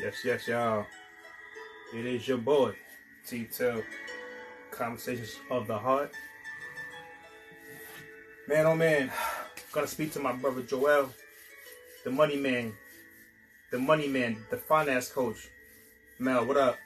[0.00, 0.86] Yes, yes, y'all.
[1.94, 2.72] It is your boy,
[3.26, 3.82] T Tell.
[4.70, 6.12] Conversations of the Heart.
[8.48, 9.12] Man, oh man,
[9.72, 11.10] gotta speak to my brother Joel,
[12.02, 12.72] the money man,
[13.70, 15.50] the money man, the finance coach.
[16.18, 16.78] Mel, what up?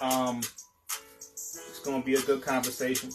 [0.00, 3.10] Um, it's gonna be a good conversation.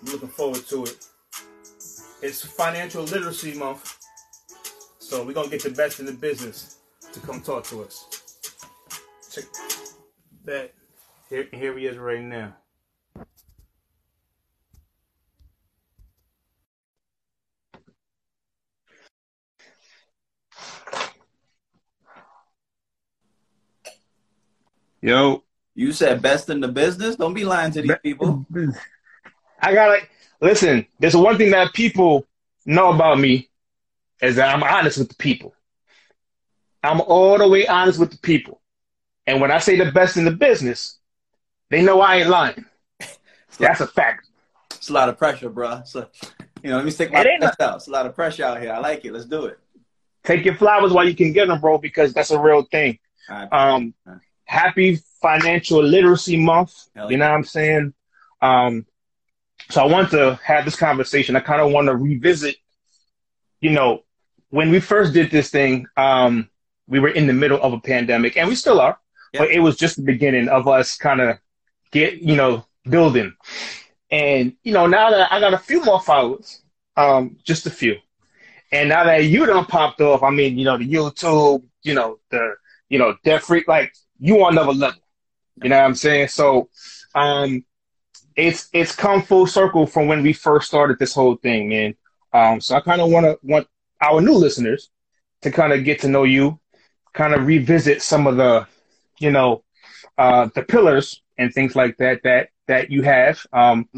[0.00, 1.04] I'm looking forward to it.
[2.22, 3.98] It's Financial Literacy Month,
[4.98, 6.75] so we're gonna get the best in the business
[7.16, 8.04] to come talk to us.
[9.32, 9.44] Check
[10.44, 10.72] that.
[11.30, 12.54] Here, here he is right now.
[25.00, 25.42] Yo,
[25.74, 27.16] You said best in the business.
[27.16, 28.44] Don't be lying to these people.
[29.62, 30.02] I gotta
[30.40, 30.86] listen.
[30.98, 32.26] There's one thing that people
[32.66, 33.48] know about me
[34.20, 35.55] is that I'm honest with the people.
[36.86, 38.60] I'm all the way honest with the people.
[39.26, 40.98] And when I say the best in the business,
[41.70, 42.64] they know I ain't lying.
[43.58, 44.28] That's a fact.
[44.74, 45.82] It's a lot of pressure, bro.
[45.84, 46.06] So,
[46.62, 47.76] you know, let me stick my It out.
[47.76, 48.72] It's a lot of pressure out here.
[48.72, 49.12] I like it.
[49.12, 49.58] Let's do it.
[50.22, 52.98] Take your flowers while you can get them, bro, because that's a real thing.
[53.28, 53.52] Right.
[53.52, 53.94] Um,
[54.44, 56.88] happy Financial Literacy Month.
[56.94, 57.94] Hell You know what I'm saying?
[58.40, 58.86] Um,
[59.70, 61.34] so I want to have this conversation.
[61.34, 62.56] I kind of want to revisit,
[63.60, 64.04] you know,
[64.50, 66.48] when we first did this thing, um,
[66.86, 68.98] we were in the middle of a pandemic, and we still are,
[69.32, 69.40] Yeah.
[69.40, 71.38] but it was just the beginning of us kind of
[71.92, 73.34] get, you know, building.
[74.10, 76.62] And you know, now that I got a few more followers,
[76.96, 77.96] um, just a few,
[78.72, 82.18] and now that you done popped off, I mean, you know, the YouTube, you know,
[82.30, 82.54] the,
[82.88, 85.00] you know, debt free, like you on another level.
[85.62, 86.28] You know what I'm saying?
[86.28, 86.68] So,
[87.14, 87.64] um,
[88.36, 91.94] it's it's come full circle from when we first started this whole thing, man.
[92.32, 93.66] Um, so I kind of want to want
[94.00, 94.90] our new listeners
[95.42, 96.60] to kind of get to know you,
[97.16, 98.66] kind of revisit some of the,
[99.18, 99.64] you know,
[100.18, 103.88] uh, the pillars and things like that that that you have, um,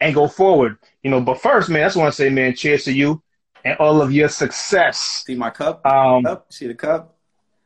[0.00, 0.78] and go forward.
[1.02, 3.22] You know, but first, man, I just want to say, man, cheers to you
[3.64, 5.24] and all of your success.
[5.26, 5.84] See my cup?
[5.86, 6.52] Um, cup?
[6.52, 7.16] See the cup?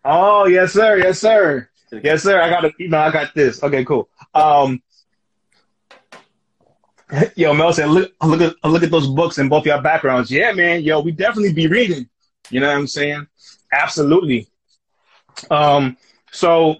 [0.05, 1.69] oh yes, sir, yes, sir.
[2.03, 2.41] Yes, sir.
[2.41, 2.75] I got it.
[2.79, 3.63] You know, I got this.
[3.63, 4.09] Okay, cool.
[4.35, 4.83] Um,
[7.35, 10.31] yo, Mel said, look, look at, look at those books in both your backgrounds.
[10.31, 10.83] Yeah, man.
[10.83, 12.09] Yo, we definitely be reading.
[12.51, 13.27] You know what I'm saying?
[13.73, 14.49] Absolutely.
[15.51, 15.97] Um,
[16.33, 16.77] so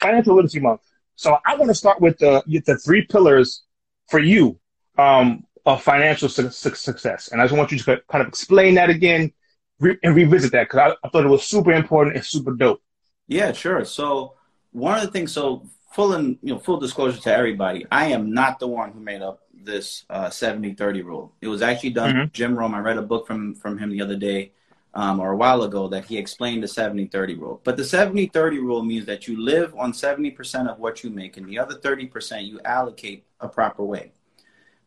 [0.00, 0.80] financial literacy month.
[1.16, 3.62] So I want to start with the, the three pillars
[4.08, 4.58] for you,
[4.98, 7.28] um, of financial su- su- success.
[7.28, 9.32] And I just want you to kind of explain that again
[9.78, 12.80] re- and revisit that because I, I thought it was super important and super dope.
[13.28, 13.84] Yeah, sure.
[13.84, 14.34] So
[14.72, 18.32] one of the things, so full and you know, full disclosure to everybody, I am
[18.32, 21.34] not the one who made up this uh, 70-30 rule.
[21.42, 22.32] It was actually done Mhm.
[22.32, 22.74] Jim Rohn.
[22.74, 24.52] I read a book from from him the other day,
[24.94, 27.60] um, or a while ago, that he explained the 70-30 rule.
[27.64, 31.46] But the 70-30 rule means that you live on 70% of what you make, and
[31.46, 34.12] the other 30% you allocate a proper way.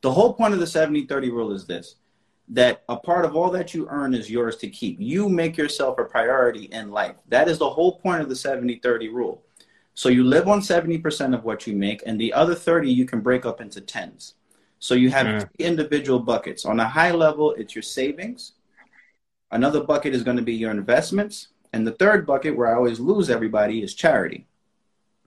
[0.01, 1.95] The whole point of the 70-30 rule is this
[2.49, 4.99] that a part of all that you earn is yours to keep.
[4.99, 7.15] You make yourself a priority in life.
[7.29, 9.43] That is the whole point of the 70 30 rule.
[9.93, 13.21] So you live on 70% of what you make, and the other 30 you can
[13.21, 14.33] break up into tens.
[14.79, 15.39] So you have Mm.
[15.39, 16.65] three individual buckets.
[16.65, 18.53] On a high level, it's your savings.
[19.53, 21.49] Another bucket is going to be your investments.
[21.73, 24.47] And the third bucket, where I always lose everybody, is charity.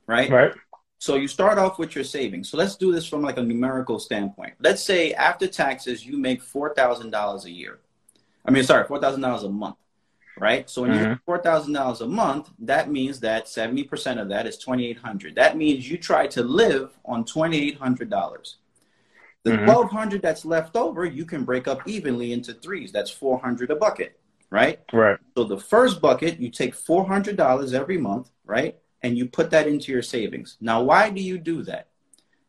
[0.06, 0.30] Right?
[0.30, 0.52] Right.
[0.98, 2.48] So you start off with your savings.
[2.48, 4.54] So let's do this from like a numerical standpoint.
[4.60, 7.78] Let's say after taxes, you make four thousand dollars a year.
[8.44, 9.76] I mean, sorry, four thousand dollars a month,
[10.38, 10.68] right?
[10.70, 11.10] So when you mm-hmm.
[11.10, 14.86] make four thousand dollars a month, that means that seventy percent of that is twenty
[14.86, 15.34] eight hundred.
[15.34, 18.56] That means you try to live on twenty eight hundred dollars.
[19.46, 19.64] The Mhm.
[19.64, 22.90] twelve hundred that's left over, you can break up evenly into threes.
[22.90, 24.18] That's four hundred a bucket,
[24.50, 24.80] right?
[24.92, 25.18] Right.
[25.36, 28.76] So the first bucket, you take four hundred dollars every month, right?
[29.04, 30.56] And you put that into your savings.
[30.60, 31.86] Now, why do you do that?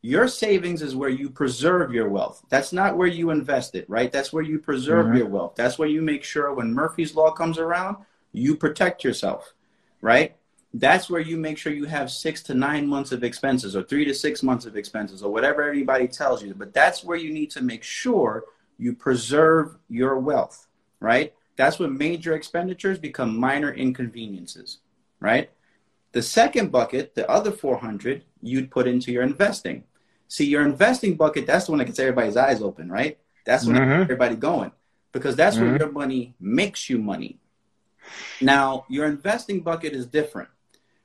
[0.02, 2.44] Your savings is where you preserve your wealth.
[2.50, 4.12] That's not where you invest it, right?
[4.12, 5.18] That's where you preserve Mhm.
[5.20, 5.54] your wealth.
[5.56, 7.98] That's where you make sure when Murphy's Law comes around,
[8.32, 9.54] you protect yourself,
[10.02, 10.36] right?
[10.80, 14.06] That's where you make sure you have six to nine months of expenses or three
[14.06, 16.54] to six months of expenses or whatever anybody tells you.
[16.54, 18.46] But that's where you need to make sure
[18.78, 20.68] you preserve your wealth,
[21.00, 21.34] right?
[21.56, 24.78] That's when major expenditures become minor inconveniences,
[25.20, 25.50] right?
[26.12, 29.84] The second bucket, the other 400, you'd put into your investing.
[30.28, 33.18] See, your investing bucket, that's the one that gets everybody's eyes open, right?
[33.46, 34.02] That's when Mhm.
[34.04, 34.74] everybody going
[35.12, 35.80] because that's where Mhm.
[35.80, 37.40] your money makes you money.
[38.42, 40.50] Now, your investing bucket is different.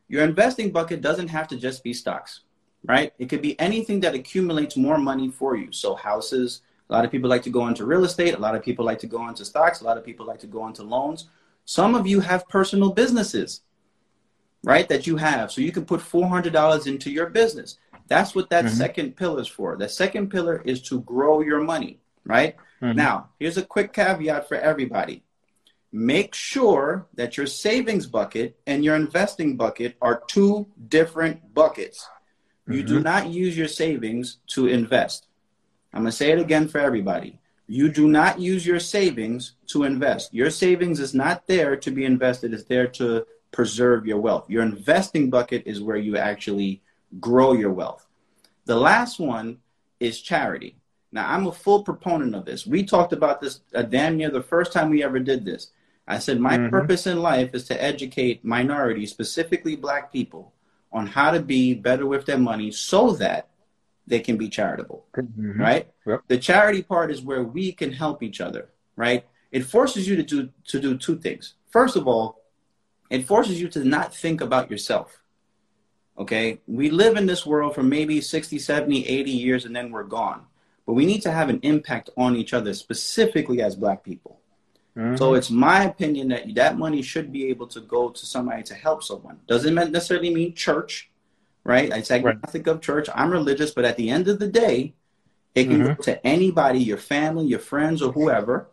[0.08, 2.40] Your investing bucket doesn't have to just be stocks,
[2.84, 3.12] right?
[3.18, 5.72] It could be anything that accumulates more money for you.
[5.72, 8.62] So, houses, a lot of people like to go into real estate, a lot of
[8.62, 11.28] people like to go into stocks, a lot of people like to go into loans.
[11.64, 13.62] Some of you have personal businesses,
[14.64, 14.88] right?
[14.88, 15.50] That you have.
[15.50, 17.78] So you can put $400 into your business.
[18.08, 18.70] That's what that Mhm.
[18.70, 19.76] second pillar is for.
[19.76, 22.56] The second pillar is to grow your money, right?
[22.82, 22.96] Mhm.
[22.96, 25.22] Now, here's a quick caveat for everybody.
[25.92, 32.08] Make sure that your savings bucket and your investing bucket are two different buckets.
[32.66, 35.26] You do not use your savings to invest.
[35.92, 37.38] I'm going to say it again for everybody.
[37.66, 40.32] You do not use your savings to invest.
[40.32, 44.48] Your savings is not there to be invested, it's there to preserve your wealth.
[44.48, 46.82] Your investing bucket is where you actually
[47.20, 48.06] grow your wealth.
[48.64, 49.58] The last one
[50.00, 50.76] is charity.
[51.12, 52.66] Now, I'm a full proponent of this.
[52.66, 55.70] We talked about this uh, damn near the first time we ever did this.
[56.06, 56.70] I said, My Mhm.
[56.70, 60.52] purpose in life is to educate minorities, specifically black people,
[60.92, 63.48] on how to be better with their money so that
[64.06, 65.58] they can be charitable Mhm.
[65.58, 65.88] right?
[66.06, 66.22] Yep.
[66.28, 69.24] The charity part is where we can help each other, right?
[69.52, 71.54] It forces you to do to do two things.
[71.70, 72.42] First of all,
[73.08, 75.22] it forces you to not think about yourself.
[76.18, 76.60] Okay?
[76.66, 80.46] We live in this world for maybe 60, 70, 80 years and then we're gone.
[80.84, 84.40] But we need to have an impact on each other specifically as black people.
[84.96, 85.18] Mhm.
[85.18, 88.74] So it's my opinion that that money should be able to go to somebody to
[88.74, 89.40] help someone.
[89.46, 91.10] Doesn't necessarily mean church,
[91.64, 91.90] right?
[91.96, 93.08] It's agnostic of church.
[93.14, 94.94] I'm religious, but at the end of the day,
[95.54, 98.68] it can go to anybody, your family, your friends, or whoever.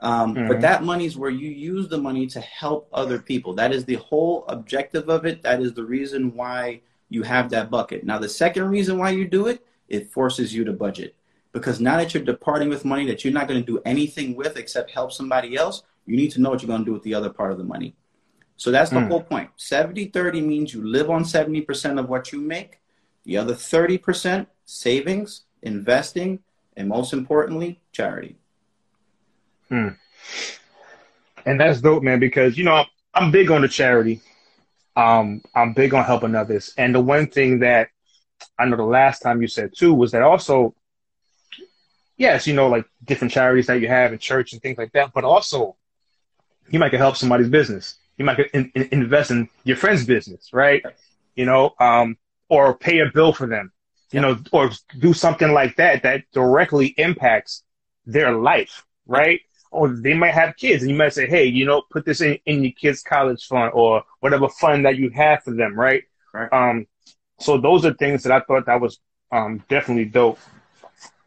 [0.00, 0.60] Um, But Mhm.
[0.62, 3.52] that money is where you use the money to help other people.
[3.54, 5.42] That is the whole objective of it.
[5.42, 6.80] That is the reason why
[7.10, 8.04] you have that bucket.
[8.04, 11.14] Now, the second reason why you do it, it forces you to budget.
[11.52, 14.56] Because now that you're departing with money that you're not going to do anything with
[14.56, 17.14] except help somebody else, you need to know what you're going to do with the
[17.14, 17.94] other part of the money.
[18.56, 19.08] So that's the Mm.
[19.08, 19.50] whole point.
[19.56, 22.78] 70 30 means you live on 70% of what you make,
[23.24, 26.40] the other 30% savings, investing,
[26.76, 28.36] and most importantly, charity.
[31.46, 32.18] and that's dope, man.
[32.20, 34.20] Because you know I'm, I'm big on the charity.
[34.96, 37.88] Um, I'm big on helping others, and the one thing that
[38.58, 40.74] I know the last time you said too was that also,
[42.20, 45.12] yes, you know, like different charities that you have in church and things like that,
[45.12, 45.76] but also
[46.68, 47.96] you might could help somebody's business.
[48.18, 50.84] You might could in, in- invest in your friend's business, right?
[51.34, 52.18] You know, um,
[52.50, 53.72] or pay a bill for them,
[54.12, 57.64] you know, or do something like that that directly impacts
[58.04, 59.40] their life, right?
[59.72, 62.38] Or they might have kids, and you might say, "Hey, you know, put this in,
[62.44, 66.02] in your kids' college fund or whatever fund that you have for them," right?
[66.34, 66.52] Right.
[66.52, 66.86] Um,
[67.38, 68.98] so those are things that I thought that was
[69.32, 70.38] um, definitely dope.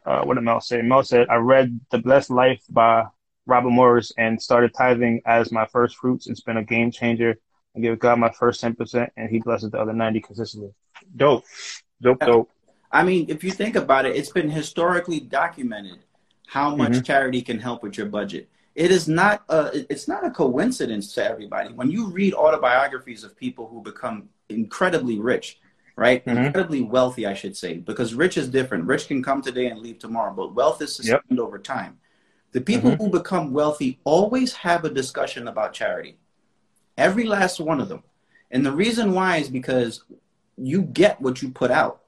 [0.04, 0.82] Uh, what did Mel say?
[0.82, 3.06] Mel said, "I read The Blessed Life by
[3.46, 6.26] Robert Morris and started tithing as my first fruits.
[6.26, 7.36] It's been a game changer.
[7.76, 10.70] I give God my first ten percent, and He blesses the other ninety consistently.
[11.16, 11.44] Dope,
[12.00, 12.50] dope, dope.
[12.92, 15.98] I mean, if you think about it, it's been historically documented
[16.46, 17.04] how much Mhm.
[17.04, 18.48] charity can help with your budget.
[18.74, 21.72] It is not a it's not a coincidence to everybody.
[21.72, 25.58] When you read autobiographies of people who become incredibly rich,
[25.96, 26.24] right?
[26.24, 26.46] Mhm.
[26.46, 28.84] Incredibly wealthy, I should say, because rich is different.
[28.84, 31.22] Rich can come today and leave tomorrow, but wealth is Yep.
[31.22, 31.98] sustained over time.
[32.52, 32.98] The people Mhm.
[32.98, 36.18] who become wealthy always have a discussion about charity.
[36.96, 38.02] Every last one of them.
[38.50, 40.04] And the reason why is because
[40.56, 42.02] you get what you put out,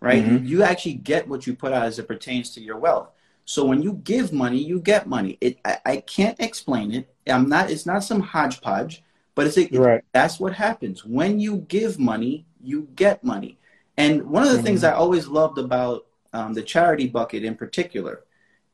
[0.00, 0.24] right?
[0.24, 0.46] Mhm.
[0.46, 3.10] You actually get what you put out as it pertains to your wealth.
[3.44, 5.38] So when you give money, you get money.
[5.40, 7.12] It, I, I can't explain it.
[7.26, 7.70] I'm not.
[7.70, 9.02] It's not some hodgepodge,
[9.38, 10.02] but it's a, Right.
[10.12, 12.44] that's what happens when you give money.
[12.60, 13.56] You get money.
[13.96, 14.64] And one of the Mhm.
[14.64, 18.24] things I always loved about um, the charity bucket in particular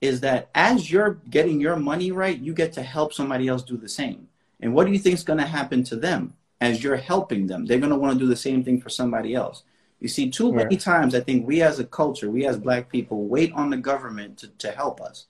[0.00, 3.76] is that as you're getting your money right, you get to help somebody else do
[3.76, 4.26] the same.
[4.61, 7.66] And what do you think is going to happen to them as you're helping them?
[7.66, 9.64] They're going to want to do the same thing for somebody else.
[10.00, 13.26] You see, too many times I think we as a culture, we as black people,
[13.26, 15.26] wait on the government to, to help us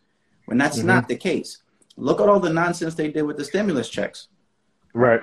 [0.46, 0.84] when that's Mhm.
[0.84, 1.58] not the case.
[1.96, 4.28] Look at all the nonsense they did with the stimulus checks.
[4.94, 5.20] Right.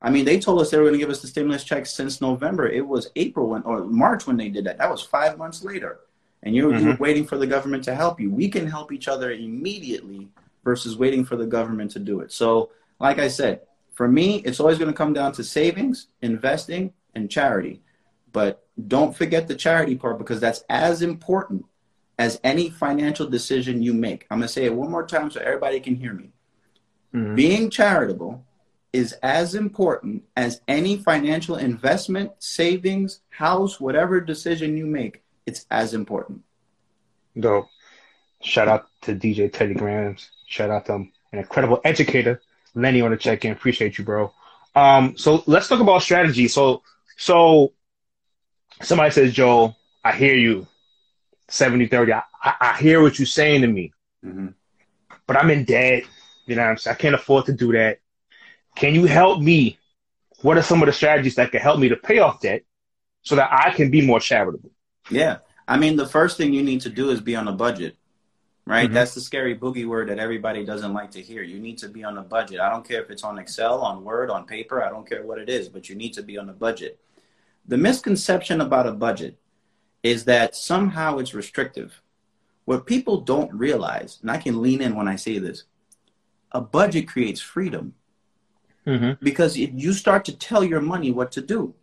[0.00, 2.20] I mean, they told us they were going to give us the stimulus checks since
[2.20, 2.68] November.
[2.68, 4.78] It was April when, or March when they did that.
[4.78, 6.00] That was five months later.
[6.42, 8.30] And you're, you're waiting for the government to help you.
[8.30, 10.28] We can help each other immediately
[10.62, 12.32] versus waiting for the government to do it.
[12.32, 13.62] So, like I said,
[13.94, 17.80] for me, it's always going to come down to savings, investing, and charity.
[18.32, 21.64] But don't forget the charity part because that's as important
[22.18, 24.26] as any financial decision you make.
[24.30, 26.30] I'm going to say it one more time so everybody can hear me.
[27.14, 27.36] Mhm.
[27.36, 28.44] Being charitable
[28.94, 35.24] is as important as any financial investment, savings, house, whatever decision you make.
[35.46, 36.42] It's as important.
[37.38, 37.66] Dope.
[38.40, 40.30] Shout out to DJ Teddy Grams.
[40.46, 42.40] Shout out to um, an incredible educator,
[42.76, 43.50] Lenny on the check in.
[43.50, 44.32] Appreciate you, bro.
[44.76, 46.46] Um, so let's talk about strategy.
[46.46, 46.82] So,
[47.16, 47.72] so
[48.80, 50.68] somebody says, Joel, I hear you.
[51.48, 52.12] 70 30.
[52.12, 53.92] I, I, I hear what you're saying to me,
[55.26, 56.04] but I'm in debt.
[56.46, 56.94] You know what I'm saying?
[56.94, 57.98] I can't afford to do that.
[58.74, 59.78] Can you help me
[60.42, 62.62] what are some of the strategies that can help me to pay off debt
[63.22, 64.70] so that I can be more charitable?
[65.10, 65.38] Yeah.
[65.66, 67.96] I mean, the first thing you need to do is be on a budget,
[68.66, 68.90] right?
[68.90, 68.92] Mhm.
[68.92, 71.42] That's the scary boogie word that everybody doesn't like to hear.
[71.42, 72.60] You need to be on a budget.
[72.60, 74.82] I don't care if it's on Excel, on Word, on paper.
[74.82, 76.98] I don't care what it is, but you need to be on a budget.
[77.66, 79.38] The misconception about a budget
[80.02, 82.02] is that somehow it's restrictive.
[82.66, 85.64] What people don't realize, and I can lean in when I say this,
[86.52, 87.94] a budget creates freedom
[88.86, 89.24] Mm-hmm.
[89.24, 91.74] because it, you start to tell your money what to do.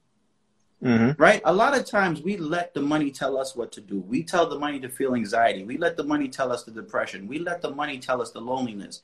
[0.83, 1.21] Mm-hmm.
[1.21, 1.41] right?
[1.45, 3.99] A lot of times we let the money tell us what to do.
[3.99, 5.63] We tell the money to feel anxiety.
[5.63, 7.27] We let the money tell us the depression.
[7.27, 9.03] We let the money tell us the loneliness.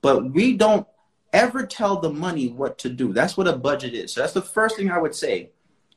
[0.00, 0.88] But we don't
[1.32, 3.12] ever tell the money what to do.
[3.12, 4.12] That's what a budget is.
[4.12, 5.50] So that's the first thing I would say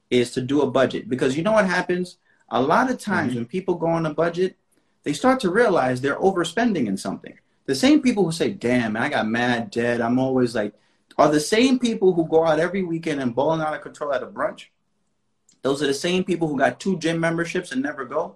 [0.10, 2.18] is to do a budget because you know what happens?
[2.50, 4.56] A lot of times when people go on a budget,
[5.04, 7.38] they start to realize they're overspending in something.
[7.66, 10.02] The same people who say, "Damn, man, I got mad debt.
[10.02, 10.74] I'm always like,"
[11.18, 14.24] are the same people who go out every weekend and balling out of control at
[14.24, 14.66] a brunch.
[15.64, 18.36] Those are the same people who got two gym memberships and never go.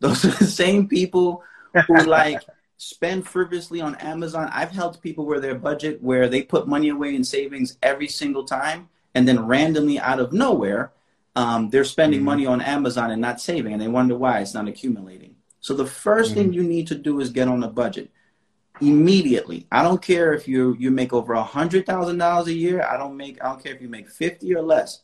[0.00, 1.42] Those are the same people
[1.86, 2.42] who like
[2.76, 4.50] spend frivolously on Amazon.
[4.52, 8.44] I've helped people where their budget where they put money away in savings every single
[8.44, 10.92] time, and then randomly out of nowhere,
[11.36, 12.24] um, they're spending Mhm.
[12.24, 15.36] money on Amazon and not saving, and they wonder why it's not accumulating.
[15.60, 18.10] So the 1st thing you need to do is get on a budget
[18.80, 19.66] immediately.
[19.70, 22.82] I don't care if you you make over a hundred thousand dollars a year.
[22.82, 23.42] I don't make.
[23.42, 25.02] I don't care if you make fifty or less.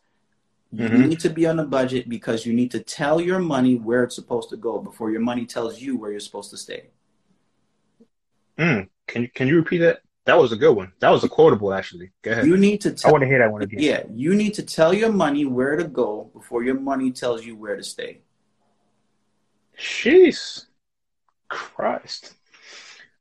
[0.73, 1.09] You Mhm.
[1.09, 4.15] need to be on a budget because you need to tell your money where it's
[4.17, 6.91] supposed to go before your money tells you where you're supposed to stay.
[8.59, 8.89] Mm.
[9.07, 10.01] Can you can you repeat that?
[10.25, 10.93] That was a good one.
[10.99, 12.11] That was a quotable actually.
[12.23, 12.47] Go ahead.
[12.47, 13.13] You need to I tell.
[13.13, 13.81] want to hear that one again.
[13.81, 17.55] Yeah, you need to tell your money where to go before your money tells you
[17.55, 18.23] where to stay.
[19.79, 20.67] Jeez.
[21.49, 22.35] Christ.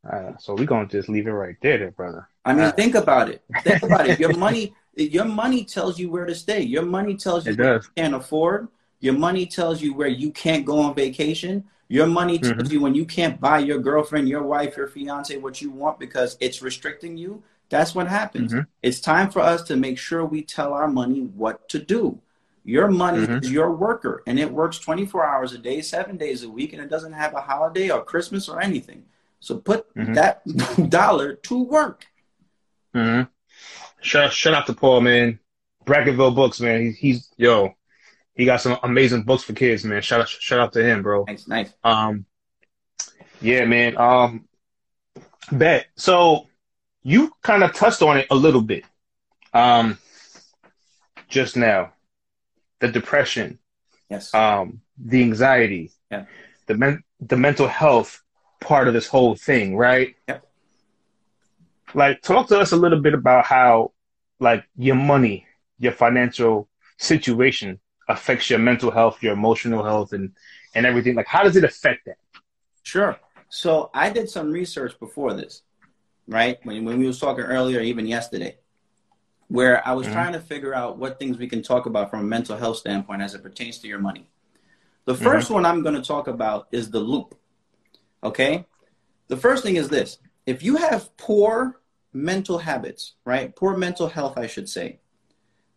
[0.10, 2.28] Uh, so we're gonna just leave it right there, there brother.
[2.46, 3.44] I mean, think about it.
[3.64, 4.20] Think about it.
[4.20, 6.62] Your money, your money tells you where to stay.
[6.62, 7.86] Your money tells you It what does.
[7.86, 8.68] you can't afford.
[9.00, 11.64] Your money tells you where you can't go on vacation.
[11.88, 12.72] Your money tells Mhm.
[12.72, 16.38] you when you can't buy your girlfriend, your wife, your fiance what you want because
[16.40, 17.44] it's restricting you.
[17.70, 18.54] That's what happens.
[18.54, 18.68] Mhm.
[18.84, 22.20] It's time for us to make sure we tell our money what to do.
[22.64, 23.44] Your money Mhm.
[23.44, 26.82] is your worker, and it works 24 hours a day, seven days a week, and
[26.82, 29.04] it doesn't have a holiday or Christmas or anything.
[29.46, 30.16] So put Mhm.
[30.16, 30.42] that
[30.90, 32.06] dollar to work.
[32.96, 33.30] Mm-hmm.
[34.02, 35.40] Shout, shout out to Paul, man.
[35.86, 36.82] Bracketville Books, man.
[36.82, 37.76] He, he's yo,
[38.34, 40.02] he got some amazing books for kids, man.
[40.02, 41.26] Shout out, shout out to him, bro.
[41.28, 41.72] Nice, nice.
[41.84, 42.26] Um,
[43.40, 43.96] yeah, man.
[43.98, 44.48] Um,
[45.52, 45.86] bet.
[45.96, 46.48] So
[47.04, 48.84] you kind of touched on it a little bit,
[49.54, 50.00] um,
[51.28, 51.94] just now.
[52.80, 53.60] The depression,
[54.10, 54.34] Yes.
[54.34, 56.26] um, the anxiety, Yeah.
[56.66, 58.22] the men- the mental health
[58.62, 60.16] part of this whole thing, right?
[60.28, 60.46] Yep.
[61.94, 63.92] Like, talk to us a little bit about how,
[64.40, 65.46] like, your money,
[65.80, 70.32] your financial situation affects your mental health, your emotional health, and
[70.74, 71.16] and everything.
[71.16, 72.18] Like, how does it affect that?
[72.84, 73.18] Sure.
[73.48, 75.62] So I did some research before this,
[76.28, 76.60] right?
[76.64, 78.58] When, when we was talking earlier, even yesterday,
[79.48, 80.14] where I was Mhm.
[80.14, 83.22] trying to figure out what things we can talk about from a mental health standpoint
[83.22, 84.28] as it pertains to your money.
[85.06, 87.36] The 1st one I'm going to talk about is the loop.
[88.26, 88.66] Okay?
[89.28, 90.18] The first thing is this.
[90.46, 91.80] If you have poor
[92.12, 93.56] mental habits, right?
[93.56, 95.00] Poor mental health, I should say.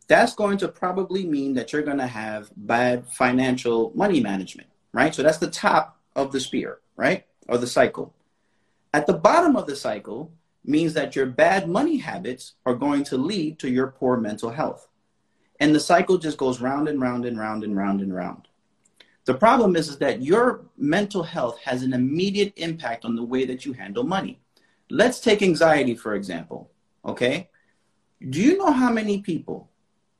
[0.08, 5.14] That's going to probably mean that you're going to have bad financial money management, right?
[5.14, 7.26] So that's the top of the spear, right?
[7.48, 8.14] Or the cycle.
[8.94, 10.32] At the bottom of the cycle
[10.64, 14.88] means that your bad money habits are going to lead to your poor mental health.
[15.60, 18.47] And the cycle just goes round and round and round and round and round.
[19.28, 23.44] The problem is, is that your mental health has an immediate impact on the way
[23.44, 24.40] that you handle money.
[24.88, 26.70] Let's take anxiety, for example.
[27.04, 27.50] Okay.
[28.26, 29.68] Do you know how many people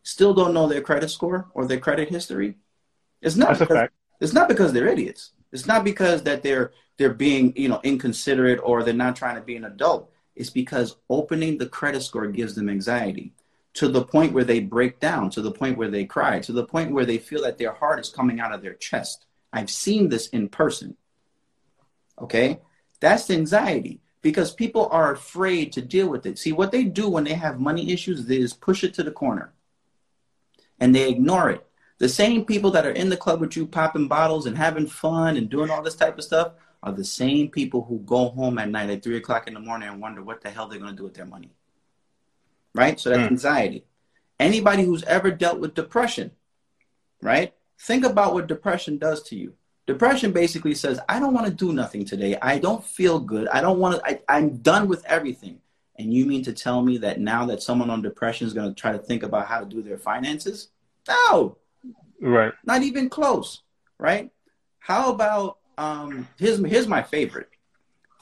[0.02, 2.56] still don't know their credit score or their credit history?
[3.22, 3.92] It's not That's a because, fact.
[4.20, 5.32] it's not because they're idiots.
[5.52, 9.40] It's not because that they're they're being, you know, inconsiderate or they're not trying to
[9.40, 10.12] be an adult.
[10.36, 13.32] It's because opening the credit score gives them anxiety
[13.78, 16.64] to the point where they break down, to the point where they cry, to the
[16.64, 19.24] point where they feel that their heart is coming out of their chest.
[19.52, 20.96] I've seen this in person.
[22.20, 22.58] Okay?
[22.98, 26.40] That's anxiety because people are afraid to deal with it.
[26.40, 29.52] See, what they do when they have money issues is push it to the corner
[30.80, 31.64] and they ignore it.
[31.98, 35.36] The same people that are in the club with you popping bottles and having fun
[35.36, 38.70] and doing all this type of stuff are the same people who go home at
[38.70, 40.96] night at three o'clock in the morning and wonder what the hell they're going to
[40.96, 41.52] do with their money.
[42.78, 42.98] Right?
[43.00, 43.30] So that's Mm.
[43.32, 43.84] anxiety.
[44.38, 46.30] Anybody who's ever dealt with depression,
[47.22, 47.52] right?
[47.80, 49.54] Think about what depression does to you.
[49.86, 52.36] Depression basically says, I don't want to do nothing today.
[52.40, 53.48] I don't feel good.
[53.48, 55.60] I don't want to, I, I'm done with everything.
[55.98, 58.80] And you mean to tell me that now that someone on depression is going to
[58.80, 60.68] try to think about how to do their finances?
[61.08, 61.56] No,
[62.20, 62.52] Right.
[62.64, 63.62] not even close,
[63.98, 64.30] right?
[64.78, 67.48] How about um here's here's my favorite.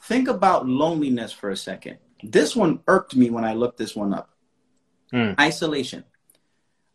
[0.04, 1.98] Think about loneliness for a second.
[2.22, 4.30] This one irked me when I looked this one up.
[5.10, 5.32] Hmm.
[5.38, 6.04] Isolation.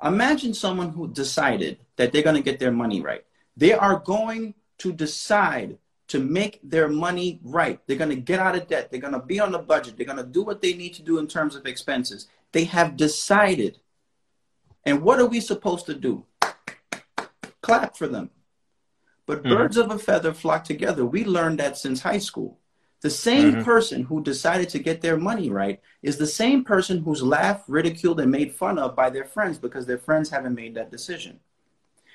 [0.04, 3.24] Imagine someone who decided that they're going to get their money right.
[3.56, 5.78] They are going to decide
[6.08, 7.80] to make their money right.
[7.86, 8.90] They're going to get out of debt.
[8.90, 9.96] They're going to be on the budget.
[9.96, 12.28] They're going to do what they need to do in terms of expenses.
[12.52, 13.80] They have decided.
[14.86, 16.26] And what are we supposed to do?
[17.62, 18.32] Clap for them.
[19.28, 19.50] But Mhm.
[19.50, 21.06] birds of a feather flock together.
[21.06, 22.58] We learned that since high school.
[23.02, 23.64] The same Mhm.
[23.64, 28.20] person who decided to get their money right is the same person who's laughed, ridiculed,
[28.20, 31.40] and made fun of by their friends because their friends haven't made that decision.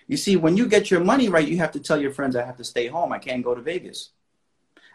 [0.07, 2.45] You see, when you get your money right, you have to tell your friends, I
[2.45, 3.13] have to stay home.
[3.13, 4.11] I can't go to Vegas.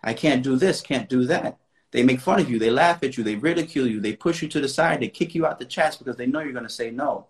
[0.01, 1.57] I can't do this, can't do that.
[1.91, 2.57] They make fun of you.
[2.57, 3.23] They laugh at you.
[3.25, 3.99] They ridicule you.
[3.99, 5.01] They push you to the side.
[5.01, 7.27] They kick you out the chats because they know you're going to say no.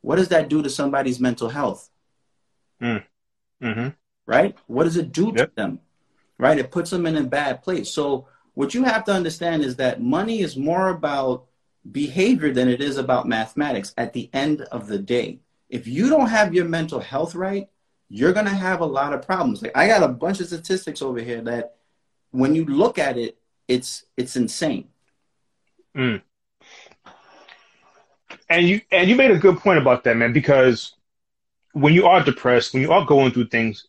[0.00, 1.88] What does that do to somebody's mental health?
[2.82, 3.04] Mm.
[3.62, 3.88] Mm-hmm.
[4.26, 4.56] right?
[4.66, 5.80] What does it do to them?
[6.40, 6.58] Right?
[6.58, 7.90] It puts them in a bad place.
[7.90, 11.46] So what you have to understand is that money is more about
[11.92, 15.40] behavior than it is about mathematics at the end of the day.
[15.68, 17.68] If you don't have your mental health right,
[18.08, 19.62] you're going to have a lot of problems.
[19.62, 21.76] Like I got a bunch of statistics over here that
[22.32, 24.88] when you look at it, it's it's insane.
[25.96, 26.22] Mm.
[28.48, 30.94] And you and you made a good point about that, man, because
[31.72, 33.86] when you are depressed, when you are going through things,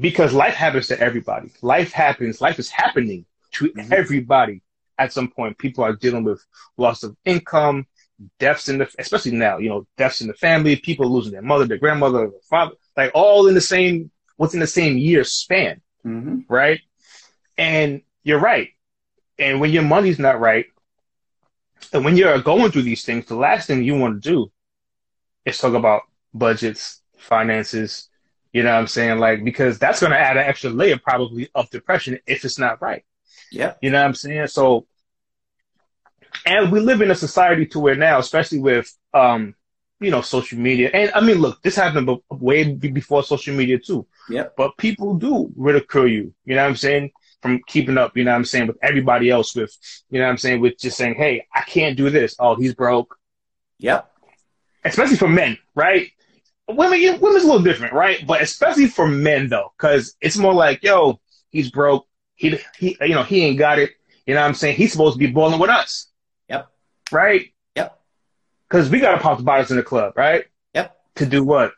[0.00, 1.50] because life happens to everybody.
[1.62, 3.92] Life happens, life is happening to Mhm.
[3.92, 4.62] everybody
[4.98, 5.58] at some point.
[5.58, 6.44] People are dealing with
[6.76, 7.86] loss of income,
[8.38, 11.66] deaths in the especially now, you know, deaths in the family, people losing their mother,
[11.66, 16.40] their grandmother, their father, like all in the same within the same year span Mm-hmm.
[16.48, 16.80] right?
[17.56, 18.68] And you're right.
[19.38, 20.66] And when your money's not right,
[21.92, 24.52] and when you're going through these things, the last thing you want to do
[25.44, 26.02] is talk about
[26.32, 28.08] budgets, finances,
[28.54, 29.18] you know what I'm saying?
[29.18, 32.80] Like, because that's going to add an extra layer probably of depression if it's not
[32.80, 33.04] right.
[33.50, 33.74] Yeah.
[33.82, 34.46] You know what I'm saying?
[34.46, 34.86] So,
[36.46, 39.56] and we live in a society to where now, especially with, um,
[39.98, 40.88] you know, social media.
[40.94, 44.06] And I mean, look, this happened be- way be- before social media too.
[44.30, 44.46] Yeah.
[44.56, 46.32] But people do ridicule you.
[46.44, 47.10] You know what I'm saying?
[47.42, 49.76] From keeping up, you know what I'm saying, with everybody else with,
[50.10, 52.36] you know what I'm saying, with just saying, hey, I can't do this.
[52.38, 53.18] Oh, he's broke.
[53.78, 54.10] Yep.
[54.84, 56.08] Especially for men, right?
[56.68, 58.26] Women, you- women's a little different, right?
[58.26, 62.06] But especially for men though, because it's more like, yo, he's broke.
[62.36, 63.90] He, he, you know, he ain't got it.
[64.26, 64.76] You know what I'm saying?
[64.76, 66.06] He's supposed to be balling with us.
[66.48, 66.68] Yep.
[67.12, 67.52] Right?
[67.76, 68.00] Yep.
[68.68, 70.46] Because we got to pop the bottles in the club, right?
[70.74, 70.96] Yep.
[71.16, 71.72] To do what?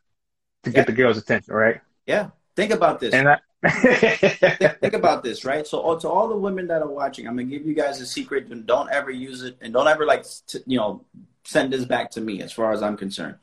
[0.62, 0.86] To get Yep.
[0.86, 1.80] the girl's attention, right?
[2.06, 2.30] Yeah.
[2.54, 3.12] Think about this.
[3.12, 5.66] And I, think, think about this, right?
[5.66, 8.06] So, oh, to all the women that are watching, I'm gonna give you guys a
[8.06, 11.04] secret, and don't ever use it, and don't ever like, t- you know,
[11.44, 12.40] send this back to me.
[12.42, 13.36] As far as I'm concerned,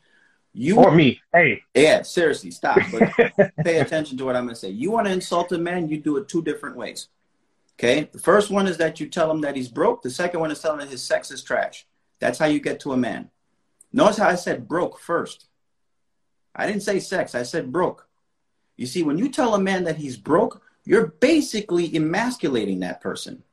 [0.54, 1.22] you, or me.
[1.34, 1.64] Hey.
[1.74, 2.78] yeah, seriously, stop.
[2.92, 4.70] But pay attention to what I'm gonna say.
[4.70, 7.08] You want to insult a man, you do it two different ways.
[7.80, 10.04] Okay, the first one is that you tell him that he's broke.
[10.04, 11.88] The second one is telling him his sex is trash.
[12.20, 13.30] That's how you get to a man.
[13.92, 15.48] Notice how I said broke first.
[16.56, 17.34] I didn't say sex.
[17.34, 18.08] I said broke.
[18.78, 23.44] You see, when you tell a man that he's broke, you're basically emasculating that person.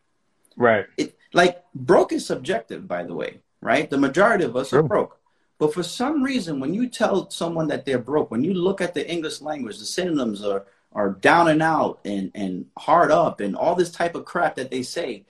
[0.56, 0.86] Right.
[0.96, 3.88] It like broke is subjective, by the way, right?
[3.88, 5.19] The majority of us are broke.
[5.60, 8.94] But for some reason, when you tell someone that they're broke, when you look at
[8.94, 13.54] the English language, the synonyms are are down and out and, and hard up and
[13.54, 15.24] all this type of crap that they say.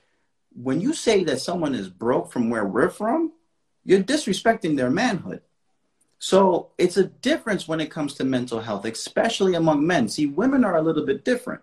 [0.54, 3.32] When you say that someone is broke from where we're from,
[3.84, 5.42] you're disrespecting their manhood.
[6.18, 10.08] So it's a difference when it comes to mental health, especially among men.
[10.08, 11.60] See, women are a little bit different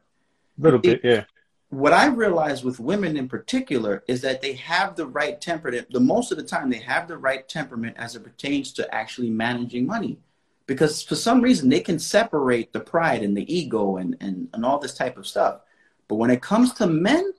[0.59, 1.23] A little bit, yeah.
[1.69, 5.87] What I realize with women in particular is that they have the right temperament.
[5.91, 9.29] The most of the time, they have the right temperament as it pertains to actually
[9.29, 10.19] managing money,
[10.65, 14.65] because for some reason they can separate the pride and the ego and and, and
[14.65, 15.61] all this type of stuff.
[16.07, 17.33] But when it comes to men,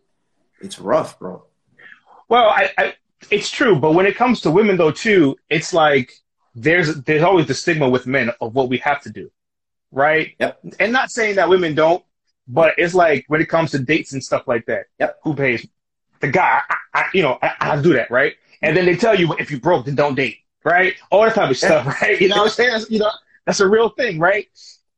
[0.61, 1.45] it's rough, bro.
[2.29, 2.95] Well, I, I,
[3.31, 6.13] it's true, but when it comes to women though too, it's like
[6.55, 9.31] there's there's always the stigma with men of what we have to do,
[9.91, 10.35] right?
[10.39, 10.61] Yep.
[10.81, 12.05] And not saying that women don't,
[12.49, 14.87] but it's like when it comes to dates and stuff like that.
[14.99, 15.19] Yep.
[15.25, 15.67] Who pays?
[16.21, 18.35] The guy, I, I, you know, I, I do that, right?
[18.63, 20.95] And then they tell you if you broke, then don't date, right?
[21.11, 22.21] All that type of stuff, right?
[22.21, 22.71] You know what I'm saying?
[22.73, 23.11] That's, you know,
[23.45, 24.49] that's a real thing, right?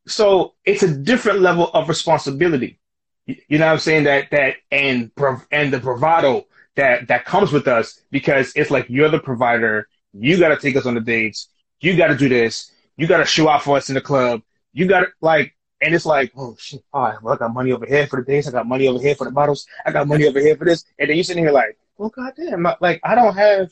[0.06, 2.78] So it's a different level of responsibility.
[3.26, 4.04] You know what I'm saying?
[4.04, 5.10] That that and
[5.52, 9.88] and the bravado that that comes with us because it's like you're the provider.
[10.12, 11.48] You got to take us on the dates.
[11.80, 12.72] You got to do this.
[12.96, 14.42] You got to show out for us in the club.
[14.72, 16.82] You got to like, and it's like, oh shit!
[16.92, 18.48] All right, well I got money over here for the dates.
[18.48, 19.66] I got money over here for the bottles.
[19.86, 20.84] I got money over here for this.
[20.98, 23.70] And then you're sitting here like, well, goddamn, like I don't have,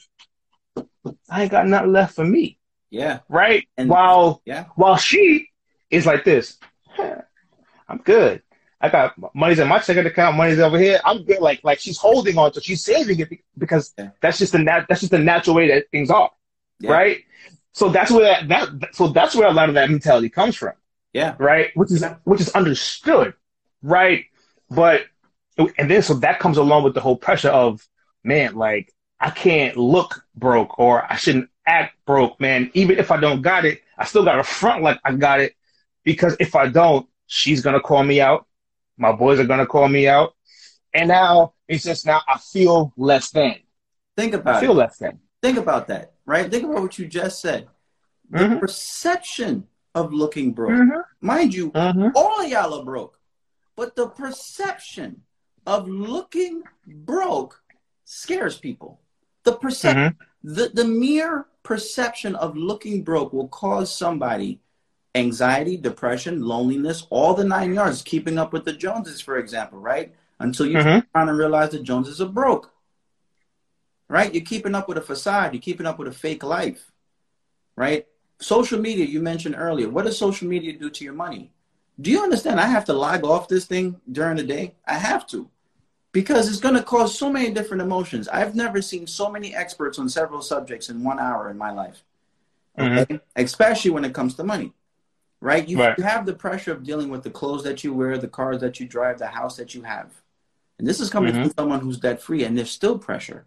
[1.30, 2.58] I ain't got nothing left for me,
[2.90, 3.20] Yeah.
[3.28, 3.66] right?
[3.76, 4.66] And- while Yeah.
[4.76, 5.48] while she
[5.90, 6.58] is like this,
[7.88, 8.42] I'm good.
[8.80, 11.00] I got money's in my checking account, money's over here.
[11.04, 11.40] I'm good.
[11.40, 14.10] Like like she's holding on to, she's saving it because Yeah.
[14.20, 16.30] that's just the nat- that's just the natural way that things are,
[16.80, 16.92] Yeah.
[16.92, 17.18] right?
[17.72, 20.72] So that's where that, that so that's where a lot of that mentality comes from
[21.12, 21.34] Yeah.
[21.38, 21.70] right?
[21.74, 23.34] Which is which is understood,
[23.82, 24.26] right?
[24.70, 25.02] But
[25.56, 27.86] and then so that comes along with the whole pressure of
[28.22, 32.70] man, like I can't look broke or I shouldn't act broke, man.
[32.74, 35.54] Even if I don't got it, I still got to front like I got it
[36.04, 38.46] because if I don't, she's gonna call me out.
[38.96, 40.34] My boys are gonna call me out,
[40.94, 43.56] and now it's just now I feel less than.
[44.16, 44.74] Think I about feel it.
[44.74, 45.18] less than.
[45.42, 46.50] Think about that, right?
[46.50, 47.68] Think about what you just said.
[48.30, 48.60] The Mhm.
[48.60, 50.70] perception of looking broke.
[50.72, 51.02] Mhm.
[51.20, 52.12] Mind you, Mhm.
[52.14, 53.18] all of y'all are broke.
[53.76, 55.22] But the perception
[55.66, 57.62] of looking broke
[58.04, 59.00] scares people.
[59.44, 64.60] The perception, the, the mere perception of looking broke will cause somebody
[65.14, 70.14] anxiety, depression, loneliness, all the nine yards, keeping up with the Joneses, for example, right?
[70.38, 71.06] Until you Mhm.
[71.12, 72.72] finally realize the Joneses are broke.
[74.08, 74.32] Right?
[74.32, 76.92] You're keeping up with a facade, you're keeping up with a fake life.
[77.76, 78.06] Right?
[78.40, 79.88] Social media, you mentioned earlier.
[79.88, 81.50] What does social media do to your money?
[82.00, 82.60] Do you understand?
[82.60, 84.74] I have to log off this thing during the day.
[84.86, 85.50] I have to
[86.12, 88.28] because it's going to cause so many different emotions.
[88.28, 92.04] I've never seen so many experts on several subjects in one hour in my life,
[92.78, 93.20] okay?
[93.36, 94.72] especially when it comes to money.
[95.40, 95.68] Right?
[95.68, 95.98] You, Right.
[95.98, 98.80] you have the pressure of dealing with the clothes that you wear, the cars that
[98.80, 100.10] you drive, the house that you have.
[100.78, 101.42] And this is coming Mhm.
[101.42, 103.44] from someone who's debt free, and there's still pressure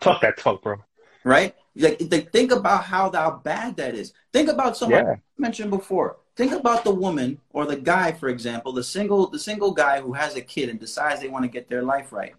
[0.00, 0.76] Talk that talk, bro.
[1.24, 1.54] right?
[1.76, 4.12] Like, like, think about how how bad that is.
[4.32, 5.12] Think about someone Yeah.
[5.12, 6.16] I mentioned before.
[6.36, 10.12] Think about the woman or the guy, for example, the single the single guy who
[10.12, 12.34] has a kid and decides they want to get their life right,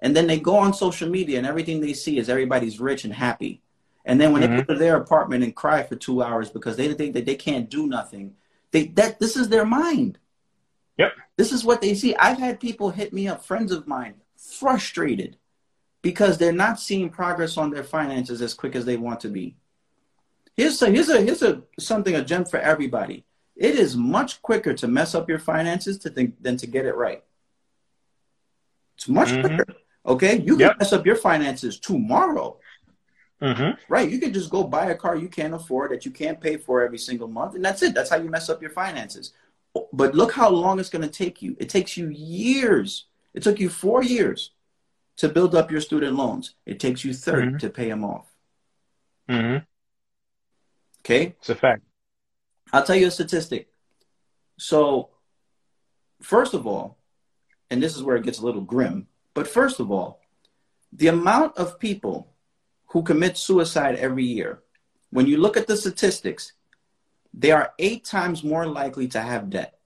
[0.00, 3.14] and then they go on social media and everything they see is everybody's rich and
[3.14, 3.62] happy,
[4.04, 4.66] and then when they Mhm.
[4.66, 7.68] go to their apartment and cry for two hours because they think that they can't
[7.68, 8.36] do nothing,
[8.70, 10.18] they that this is their mind.
[10.98, 11.12] Yep.
[11.36, 12.14] This is what they see.
[12.16, 15.36] I've had people hit me up, friends of mine, frustrated
[16.02, 19.56] because they're not seeing progress on their finances as quick as they want to be.
[20.56, 23.24] Here's a, here's a here's a something a gem for everybody.
[23.56, 26.94] It is much quicker to mess up your finances to think than to get it
[26.94, 27.22] right.
[28.96, 29.40] It's much Mhm.
[29.40, 29.64] quicker.
[30.06, 30.78] Okay, you can Yep.
[30.78, 32.58] mess up your finances tomorrow,
[33.40, 34.10] hmm right?
[34.10, 36.82] You can just go buy a car you can't afford that you can't pay for
[36.82, 37.94] every single month, and that's it.
[37.94, 39.32] That's how you mess up your finances.
[39.92, 41.56] But look how long it's going to take you.
[41.60, 43.06] It takes you years.
[43.34, 44.52] It took you four years
[45.18, 46.54] to build up your student loans.
[46.64, 47.58] It takes you 30 Mhm.
[47.60, 48.26] to pay them off.
[49.28, 49.64] Mm-hmm.
[51.00, 51.82] Okay, It's a fact.
[52.72, 53.68] I'll tell you a statistic.
[54.58, 55.10] So,
[56.20, 56.98] first of all,
[57.70, 60.20] and this is where it gets a little grim, but first of all,
[60.92, 62.34] the amount of people
[62.86, 64.62] who commit suicide every year,
[65.10, 66.52] when you look at the statistics,
[67.34, 69.78] they are eight times more likely to have debt.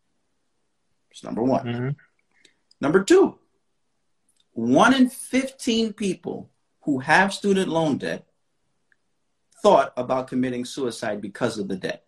[1.11, 1.67] It's number one.
[1.67, 1.89] hmm
[2.81, 3.39] Number two,
[4.53, 6.51] one in 15 people
[6.83, 8.27] who have student loan debt
[9.63, 12.05] thought about committing suicide because of the debt.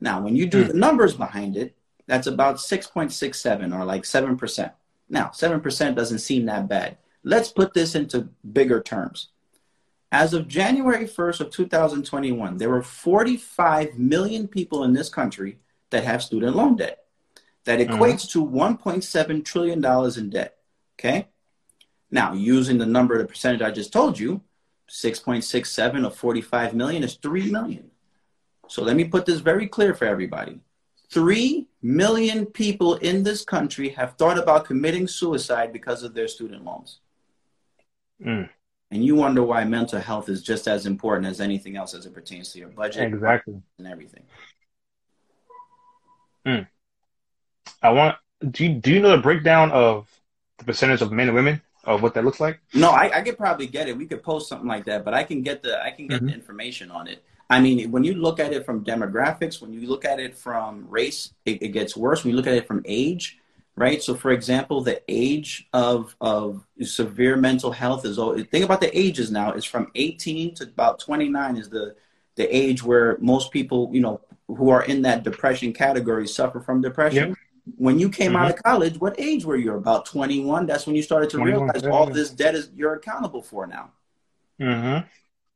[0.00, 0.68] Now, when you do Hmm.
[0.68, 4.72] the numbers behind it, that's about 6.67 or like 7%.
[5.08, 6.98] Now, 7% doesn't seem that bad.
[7.24, 9.28] Let's put this into bigger terms.
[10.10, 15.58] As of January 1st of 2021, there were 45 million people in this country
[15.90, 16.98] that have student loan debt.
[17.64, 20.58] That equates to 1.7 trillion dollars in debt.
[20.98, 21.28] Okay?
[22.12, 24.42] Now, using the number, the percentage I just told you,
[24.90, 27.90] 6.67 of 45 million is 3 million.
[28.68, 30.60] So let me put this very clear for everybody.
[31.10, 36.64] 3 million people in this country have thought about committing suicide because of their student
[36.64, 37.00] loans.
[38.24, 38.50] Mm.
[38.90, 42.12] And you wonder why mental health is just as important as anything else as it
[42.12, 43.60] pertains to your budget Exactly.
[43.78, 44.24] and everything.
[47.82, 48.16] I want.
[48.50, 50.10] Do you, do you know the breakdown of
[50.58, 52.60] the percentage of men and women of what that looks like?
[52.74, 53.96] No, I, I could probably get it.
[53.96, 56.26] We could post something like that, but I can get the I can get the
[56.26, 56.34] mm-hmm.
[56.34, 57.24] information on it.
[57.50, 60.86] I mean, when you look at it from demographics, when you look at it from
[60.88, 62.24] race, it, it gets worse.
[62.24, 63.38] When you look at it from age,
[63.76, 64.02] right?
[64.02, 68.16] So, for example, the age of of severe mental health is.
[68.16, 69.52] Think about the ages now.
[69.52, 71.94] Is from 18 to about 29 is the
[72.36, 76.80] the age where most people, you know, who are in that depression category suffer from
[76.80, 77.36] depression.
[77.76, 79.74] When you came out of college, what age were you?
[79.74, 80.66] About 21.
[80.66, 83.92] That's when you started to realize yeah, all this debt is you're accountable for now.
[84.60, 85.06] Mm-hmm.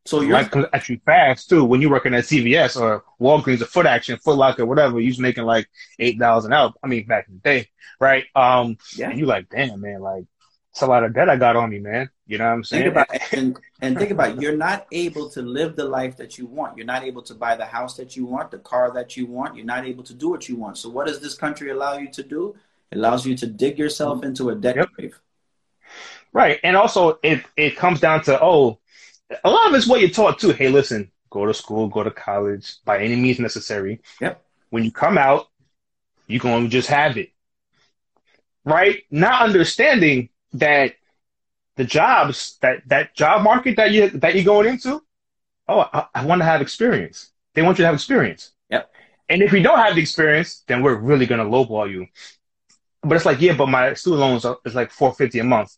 [0.04, 1.64] So you're Like actually fast too.
[1.64, 5.18] When you're working at CVS or Walgreens or Foot Action, Foot Locker, whatever, you was
[5.18, 6.72] making like eight dollars an hour.
[6.82, 7.68] I mean, back in the day,
[8.00, 8.24] right?
[8.36, 9.10] Um, Yeah.
[9.10, 10.24] and you like, damn, man, like
[10.70, 12.08] it's a lot of debt I got on me, man.
[12.26, 12.82] You know what I'm saying?
[12.82, 14.40] Think about and, and think about it.
[14.40, 16.76] you're not able to live the life that you want.
[16.76, 19.56] You're not able to buy the house that you want, the car that you want.
[19.56, 20.76] You're not able to do what you want.
[20.76, 22.56] So what does this country allow you to do?
[22.90, 24.92] It allows you to dig yourself into a debt yep.
[24.92, 25.20] grave.
[26.32, 26.58] Right.
[26.64, 28.78] And also it it comes down to oh
[29.44, 30.50] a lot of it's what you're taught too.
[30.50, 34.00] Hey, listen, go to school, go to college by any means necessary.
[34.20, 34.42] Yep.
[34.70, 35.48] When you come out,
[36.26, 37.30] you're going to just have it.
[38.64, 39.04] Right?
[39.10, 40.94] Not understanding that
[41.76, 45.02] the jobs that that job market that you that you're going into,
[45.68, 47.30] oh, I, I want to have experience.
[47.54, 48.52] They want you to have experience.
[48.70, 48.90] Yep.
[49.28, 52.06] And if you don't have the experience, then we're really gonna lowball you.
[53.02, 55.72] But it's like, yeah, but my student loans are, is like four fifty a month.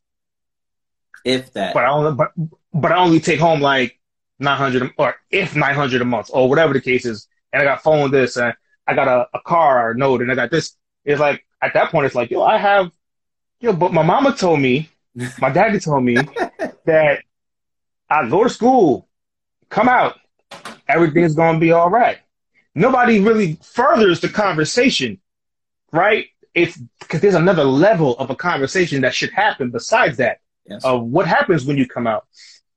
[1.24, 1.74] If that.
[1.74, 2.32] But I only but
[2.72, 3.98] but I only take home like
[4.38, 7.64] nine hundred or if nine hundred a month or whatever the case is, and I
[7.64, 8.54] got phone this and
[8.86, 10.76] I got a, a car or note and I got this.
[11.04, 12.90] It's like at that point, it's like, yo, I have,
[13.60, 14.88] yo, but my mama told me
[15.40, 16.16] my daddy told me
[16.86, 17.22] that
[18.10, 19.08] I go to school,
[19.68, 20.18] come out,
[20.88, 22.18] everything's gonna be all right.
[22.74, 25.20] Nobody really furthers the conversation,
[25.92, 26.26] right?
[26.54, 30.38] It's because there's another level of a conversation that should happen besides that.
[30.66, 30.84] Yes.
[30.84, 32.26] Of what happens when you come out.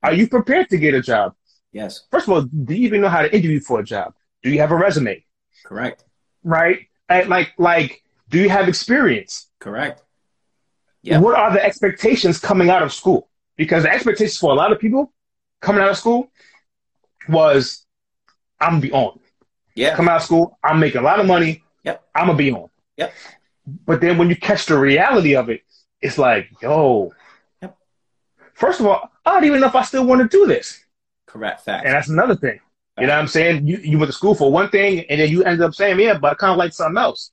[0.02, 1.34] Are you prepared to get a job?
[1.72, 2.04] Yes.
[2.10, 4.14] First of all, do you even know how to interview for a job?
[4.42, 5.24] Do you have a resume?
[5.64, 6.04] Correct.
[6.42, 6.88] Right?
[7.08, 9.48] And like like do you have experience?
[9.58, 10.02] Correct.
[11.02, 11.18] Yeah.
[11.18, 13.28] What are the expectations coming out of school?
[13.56, 15.12] Because the expectations for a lot of people
[15.60, 16.30] coming out of school
[17.28, 17.84] was,
[18.60, 19.18] I'm gonna be on.
[19.74, 19.96] Yeah.
[19.96, 21.64] Come out of school, I'm making a lot of money.
[21.84, 22.02] Yep.
[22.14, 22.68] I'm gonna be on.
[22.96, 23.12] Yep.
[23.86, 25.62] But then when you catch the reality of it,
[26.00, 27.12] it's like, yo.
[27.60, 27.76] Yep.
[28.54, 30.84] First of all, I don't even know if I still want to do this.
[31.26, 31.62] Correct.
[31.62, 31.84] Fact.
[31.84, 32.58] And that's another thing.
[32.58, 33.00] Fact.
[33.00, 33.66] You know what I'm saying?
[33.66, 36.18] You you went to school for one thing, and then you ended up saying, yeah,
[36.18, 37.32] but I kind of like something else.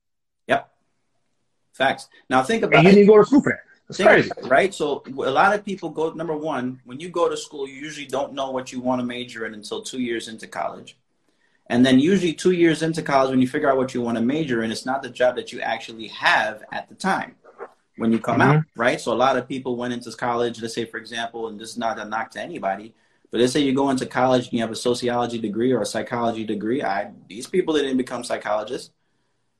[1.79, 2.09] Facts.
[2.29, 2.95] Now think about and you it.
[2.95, 3.61] didn't go to school for that.
[3.87, 4.29] That's crazy.
[4.37, 4.73] It, right?
[4.73, 8.05] So a lot of people go number one, when you go to school, you usually
[8.05, 10.97] don't know what you want to major in until two years into college.
[11.67, 14.23] And then usually two years into college, when you figure out what you want to
[14.23, 17.35] major in, it's not the job that you actually have at the time
[17.95, 18.57] when you come mm-hmm.
[18.57, 18.99] out, right?
[18.99, 21.77] So a lot of people went into college, let's say for example, and this is
[21.77, 22.93] not a knock to anybody,
[23.31, 25.85] but let's say you go into college and you have a sociology degree or a
[25.85, 26.83] psychology degree.
[26.83, 28.91] I these people didn't become psychologists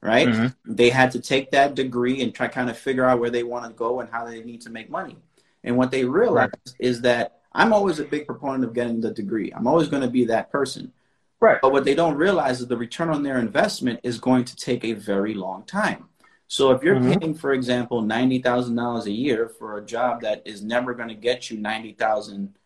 [0.01, 0.27] right?
[0.27, 0.73] Mm-hmm.
[0.73, 3.65] They had to take that degree and try kind of figure out where they want
[3.65, 5.17] to go and how they need to make money.
[5.63, 6.75] And what they realized right.
[6.79, 9.51] is that I'm always a big proponent of getting the degree.
[9.51, 10.93] I'm always going to be that person.
[11.41, 11.59] Right.
[11.62, 14.83] But what they don't realize is the return on their investment is going to take
[14.83, 16.05] a very long time.
[16.47, 17.19] So if you're mm-hmm.
[17.19, 21.09] paying, for example, ninety thousand dollars a year for a job that is never going
[21.09, 22.57] to get you ninety thousand,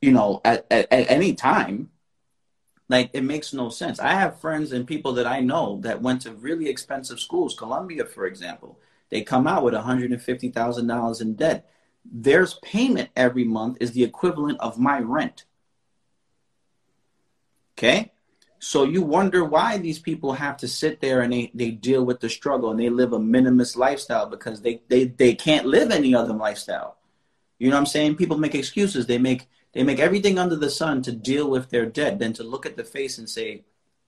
[0.00, 1.90] you know, at, at, at any time,
[2.88, 3.98] like it makes no sense.
[3.98, 8.04] I have friends and people that I know that went to really expensive schools, Columbia,
[8.04, 8.78] for example.
[9.08, 11.70] They come out with $150,000 in debt.
[12.04, 15.44] Their payment every month is the equivalent of my rent.
[17.76, 18.12] Okay?
[18.58, 22.20] So you wonder why these people have to sit there and they, they deal with
[22.20, 26.14] the struggle and they live a minimalist lifestyle because they, they, they can't live any
[26.14, 26.96] other lifestyle.
[27.58, 28.16] You know what I'm saying?
[28.16, 29.06] People make excuses.
[29.06, 32.42] They make they make everything under the sun to deal with their debt than to
[32.42, 33.62] look at the face and say,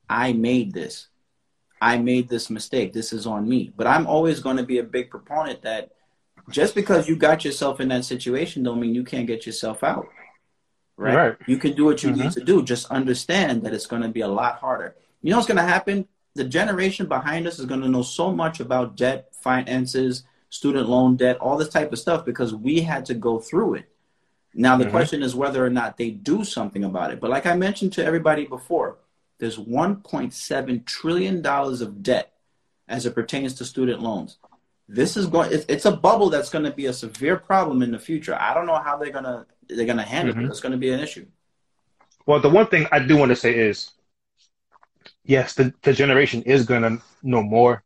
[0.09, 1.09] I made this.
[1.79, 2.95] I made this mistake.
[2.95, 3.71] This is on me.
[3.77, 5.91] But I'm always going to be a big proponent that
[6.49, 10.09] just because you got yourself in that situation don't mean you can't get yourself out.
[10.97, 11.15] Right?
[11.15, 11.37] right.
[11.47, 12.23] You can do what you mm-hmm.
[12.23, 12.63] need to do.
[12.63, 14.97] Just understand that it's going to be a lot harder.
[15.21, 16.09] You know what's going to happen?
[16.35, 21.17] The generation behind us is going to know so much about debt, finances, student loan
[21.17, 23.93] debt, all this type of stuff because we had to go through it.
[24.55, 24.91] Now, the mm-hmm.
[24.91, 27.21] question is whether or not they do something about it.
[27.21, 28.99] But like I mentioned to everybody before,
[29.39, 32.33] there's $1.7 trillion of debt
[32.89, 34.39] as it pertains to student loans.
[34.89, 37.99] This is going, it's a bubble that's going to be a severe problem in the
[37.99, 38.35] future.
[38.35, 40.47] I don't know how they're going to, they're going to handle mm-hmm.
[40.47, 40.51] it.
[40.51, 41.27] It's going to be an issue.
[42.25, 43.91] Well, the one thing I do want to say is,
[45.25, 47.85] yes, the, the generation is going to know more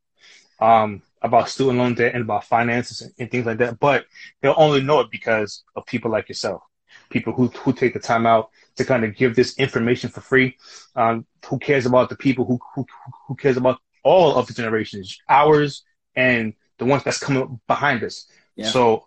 [0.61, 3.79] um, about student loan debt and about finances and, and, things like that.
[3.79, 4.07] But
[4.41, 6.63] they'll only know it because of people like yourself,
[7.11, 10.57] people who who take the time out to kind of give this information for free.
[10.97, 12.87] Um, who cares about the people who who
[13.27, 15.85] who cares about all of the generations, ours
[16.17, 18.27] and the ones that's coming behind us.
[18.57, 18.67] Yeah.
[18.67, 19.07] So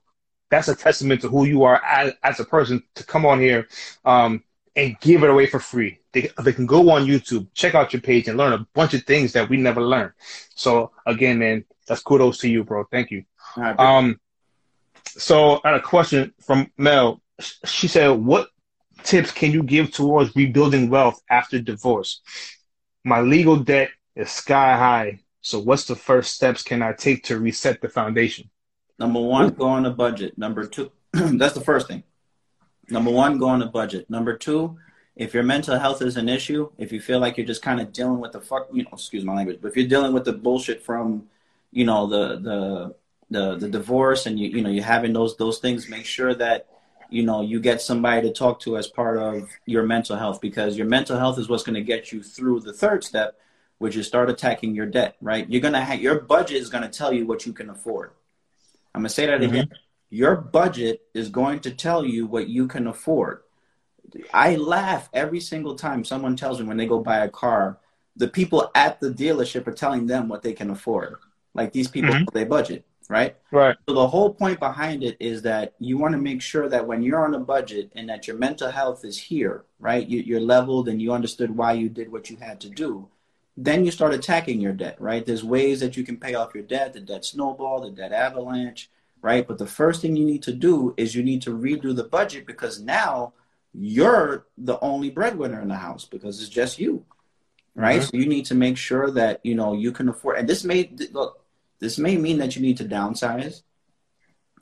[0.50, 3.68] that's a testament to who you are as, as a person to come on here
[4.06, 4.44] um,
[4.76, 6.00] and give it away for free.
[6.12, 9.04] They, they can go on YouTube, check out your page, and learn a bunch of
[9.04, 10.12] things that we never learned.
[10.56, 12.86] So again, man, that's kudos to you, bro.
[12.92, 13.24] Thank you.
[13.56, 14.20] Right, um,
[15.06, 17.22] so I had a question from Mel.
[17.66, 18.50] She said, "What
[19.04, 22.22] tips can you give towards rebuilding wealth after divorce?
[23.04, 25.20] My legal debt is sky high.
[25.42, 28.50] So what's the first steps can I take to reset the foundation?"
[28.98, 30.38] Number one, go on a budget.
[30.38, 32.04] Number two, that's the first thing.
[32.90, 34.10] Number one, go on a budget.
[34.10, 34.78] Number two,
[35.16, 37.94] if your mental health is an issue, if you feel like you're just kind of
[37.94, 40.34] dealing with the fuck, you know, excuse my language, but if you're dealing with the
[40.34, 41.28] bullshit from,
[41.72, 42.96] you know, the the
[43.32, 46.68] the the divorce and you you know you're having those those things, make sure that
[47.10, 50.78] you know you get somebody to talk to as part of your mental health because
[50.78, 53.40] your mental health is what's going to get you through the third step,
[53.78, 55.16] which is start attacking your debt.
[55.22, 55.50] Right?
[55.50, 58.12] You're gonna have your budget is going to tell you what you can afford.
[58.94, 59.56] I'm gonna say that mm-hmm.
[59.56, 59.70] again.
[60.10, 63.42] Your budget is going to tell you what you can afford.
[64.34, 67.80] I laugh every single time someone tells me when they go buy a car,
[68.16, 71.18] the people at the dealership are telling them what they can afford.
[71.54, 72.26] Like these people, mm-hmm.
[72.34, 73.36] they budget, right?
[73.52, 73.76] Right.
[73.88, 77.02] So the whole point behind it is that you want to make sure that when
[77.02, 80.06] you're on a budget and that your mental health is here, right?
[80.08, 83.08] You, are leveled and you understood why you did what you had to do.
[83.58, 85.26] Then you start attacking your debt, right?
[85.26, 88.90] There's ways that you can pay off your debt, the debt snowball, the debt avalanche
[89.26, 89.48] right?
[89.48, 92.46] But the first thing you need to do is you need to redo the budget
[92.46, 93.34] because now
[93.74, 97.04] you're the only breadwinner in the house because it's just you,
[97.74, 98.02] right?
[98.02, 98.10] Mm-hmm.
[98.10, 100.38] So you need to make sure that you know you can afford.
[100.38, 101.44] And this may look,
[101.80, 103.64] this may mean that you need to downsize.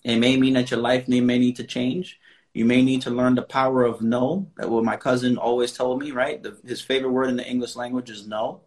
[0.06, 2.18] It may mean that your life may need to change.
[2.54, 4.48] You may need to learn the power of no.
[4.56, 6.42] That what my cousin always told me, right?
[6.42, 8.62] The, his favorite word in the English language is no.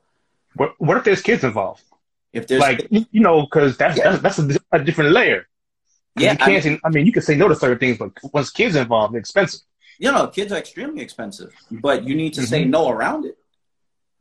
[0.57, 1.83] What, what if there's kids involved?
[2.35, 4.17] If there's like you know, because that's, yeah.
[4.17, 5.47] that's that's a, a different layer.
[6.17, 6.67] Yeah, you can't.
[6.67, 9.15] I mean, I mean, you can say no to certain things, but once kids involved,
[9.15, 9.61] it's expensive.
[9.99, 12.49] You know, kids are extremely expensive, but you need to mm-hmm.
[12.49, 13.39] say no around it.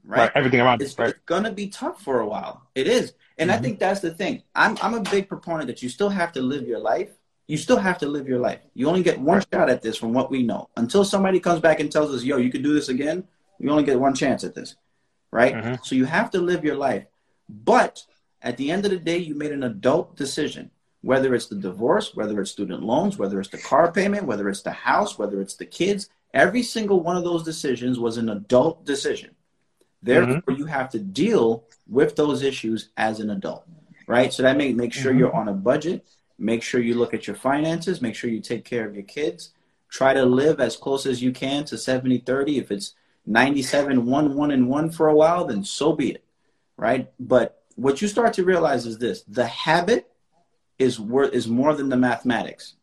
[0.03, 0.19] Right?
[0.19, 0.99] right everything around it's, it.
[0.99, 1.09] Right.
[1.09, 2.67] It's gonna be tough for a while.
[2.75, 3.59] It is, and mm-hmm.
[3.59, 4.43] I think that's the thing.
[4.53, 7.09] I'm I'm a big proponent that you still have to live your life.
[7.47, 8.59] You still have to live your life.
[8.73, 9.47] You only get one right.
[9.53, 10.69] shot at this, from what we know.
[10.77, 13.23] Until somebody comes back and tells us, "Yo, you can do this again,"
[13.59, 14.75] you only get one chance at this,
[15.31, 15.53] right?
[15.53, 15.75] Mm-hmm.
[15.83, 17.05] So you have to live your life.
[17.49, 18.03] But
[18.41, 20.71] at the end of the day, you made an adult decision
[21.05, 24.63] whether it's the divorce, whether it's student loans, whether it's the car payment, whether it's
[24.63, 28.83] the house, whether it's the kids, every single one of those decisions was an adult
[28.85, 29.35] decision.
[30.01, 30.55] Therefore, mm-hmm.
[30.55, 33.67] you have to deal with those issues as an adult,
[34.07, 34.33] right?
[34.33, 35.19] So that make make sure mm-hmm.
[35.19, 36.07] you're on a budget,
[36.39, 39.51] make sure you look at your finances, make sure you take care of your kids,
[39.89, 42.57] try to live as close as you can to 70 30.
[42.57, 42.95] If it's
[43.27, 46.23] 97 1 1 and 1 for a while, then so be it,
[46.77, 47.11] right?
[47.19, 50.09] But what you start to realize is this the habit
[50.77, 52.75] is worth is more than the mathematics.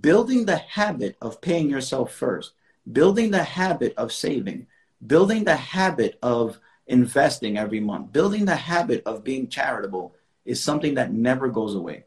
[0.00, 2.52] Building the habit of paying yourself first,
[2.90, 4.66] building the habit of saving,
[5.06, 10.94] building the habit of investing every month, building the habit of being charitable is something
[10.94, 12.04] that never goes away.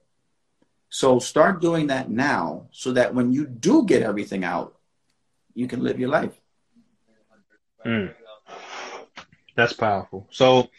[0.90, 4.78] So start doing that now so that when you do get everything out,
[5.54, 6.40] you can live your life.
[7.86, 8.14] Mm.
[9.56, 10.28] That's powerful.
[10.30, 10.70] So,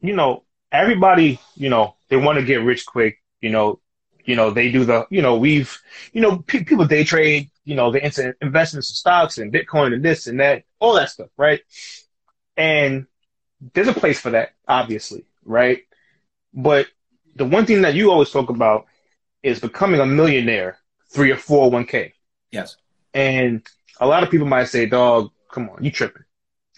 [0.00, 3.18] you know, everybody, you know, they want to get rich quick.
[3.40, 3.80] You know,
[4.24, 5.78] you know, they do the, you know, we've,
[6.12, 9.94] you know, pe- people day trade, you know, they into investments in stocks and Bitcoin
[9.94, 11.60] and this and that, all that stuff, right?
[12.56, 13.06] And
[13.72, 15.82] there's a place for that, obviously, right?
[16.52, 16.88] But
[17.36, 18.86] the one thing that you always talk about
[19.42, 20.78] is becoming a millionaire
[21.10, 22.12] through your 401k.
[22.50, 22.76] Yes.
[23.14, 23.64] And
[24.00, 26.24] a lot of people might say, dog, come on, you tripping.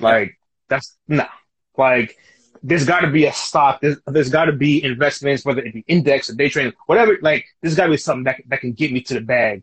[0.01, 1.29] Like, that's, nah.
[1.77, 2.18] Like,
[2.62, 3.81] there's got to be a stock.
[3.81, 7.18] There's, there's got to be investments, whether it be index or day trading, whatever.
[7.21, 9.62] Like, there's got to be something that that can get me to the bag.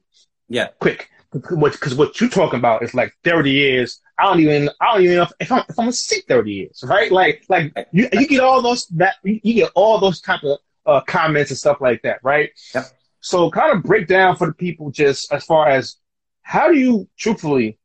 [0.50, 1.10] Yeah, quick.
[1.32, 4.00] Because what you're talking about is like 30 years.
[4.18, 6.84] I don't even I don't even know if, I'm if I'm gonna see 30 years,
[6.88, 7.12] right?
[7.12, 11.02] Like like you you get all those that you get all those type of uh,
[11.02, 12.52] comments and stuff like that, right?
[12.74, 12.86] Yep.
[13.20, 15.98] So kind of break down for the people just as far as
[16.42, 17.80] how do you truthfully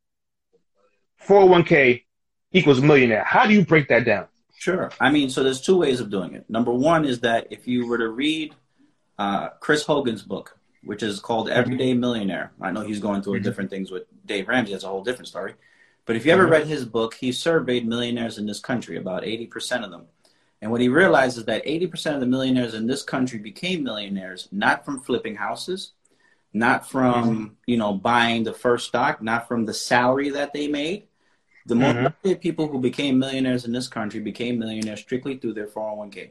[1.26, 2.04] 401k
[2.52, 3.24] equals millionaire?
[3.24, 4.26] How do you break that down?
[4.60, 4.90] Sure.
[5.00, 6.44] I mean, so there's two ways of doing it.
[6.50, 8.54] Number one is that if you were to read
[9.18, 11.48] uh, Chris Hogan's book, which is called.
[11.48, 13.44] Everyday Millionaire, I know he's going through mm-hmm.
[13.44, 14.72] different things with Dave Ramsey.
[14.72, 15.54] That's a whole different story.
[16.06, 16.52] But if you ever mm-hmm.
[16.52, 20.06] read his book, he surveyed millionaires in this country, about 80% of them.
[20.62, 24.48] And what he realized is that 80% of the millionaires in this country became millionaires
[24.52, 25.92] not from flipping houses,
[26.52, 27.54] not from, mm-hmm.
[27.66, 31.04] you know, buying the first stock, not from the salary that they made,
[31.70, 32.28] the mm-hmm.
[32.28, 36.30] of people who became millionaires in this country became millionaires strictly through their 401k.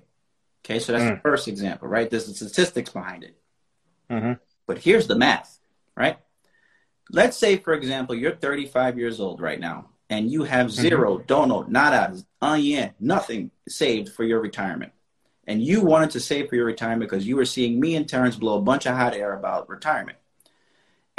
[0.65, 1.15] Okay, so that's mm.
[1.15, 2.09] the first example, right?
[2.09, 3.37] There's the statistics behind it.
[4.09, 4.33] Mm-hmm.
[4.67, 5.59] But here's the math,
[5.95, 6.17] right?
[7.09, 10.81] Let's say, for example, you're 35 years old right now and you have mm-hmm.
[10.81, 11.25] 0 mm-hmm.
[11.25, 14.91] dono, nada, un, nothing saved for your retirement.
[15.47, 18.35] And you wanted to save for your retirement because you were seeing me and Terrence
[18.35, 20.18] blow a bunch of hot air about retirement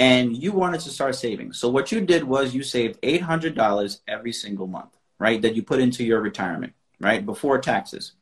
[0.00, 1.52] and you wanted to start saving.
[1.52, 5.42] So what you did was you saved $800 every single month, right?
[5.42, 7.24] That you put into your retirement, right?
[7.24, 8.12] Before taxes.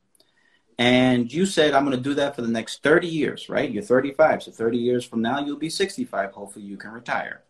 [0.76, 3.70] And you said, I'm going to do that for the next 30 years, right?
[3.70, 4.42] You're 35.
[4.42, 6.32] So 30 years from now, you'll be 65.
[6.32, 7.42] Hopefully you can retire.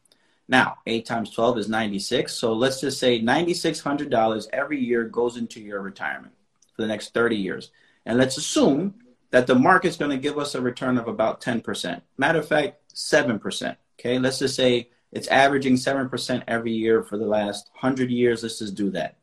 [0.47, 2.31] Now, 8 times 12 is 96.
[2.31, 6.35] So let's just say $9,600 every year goes into your retirement
[6.77, 7.71] for the next 30 years.
[8.05, 8.95] And let's assume
[9.31, 12.03] that the market's going to give us a return of about 10%.
[12.19, 13.77] Matter of fact, 7%.
[13.99, 18.43] Okay, let's just say it's averaging 7% every year for the last 100 years.
[18.43, 19.17] Let's just do that.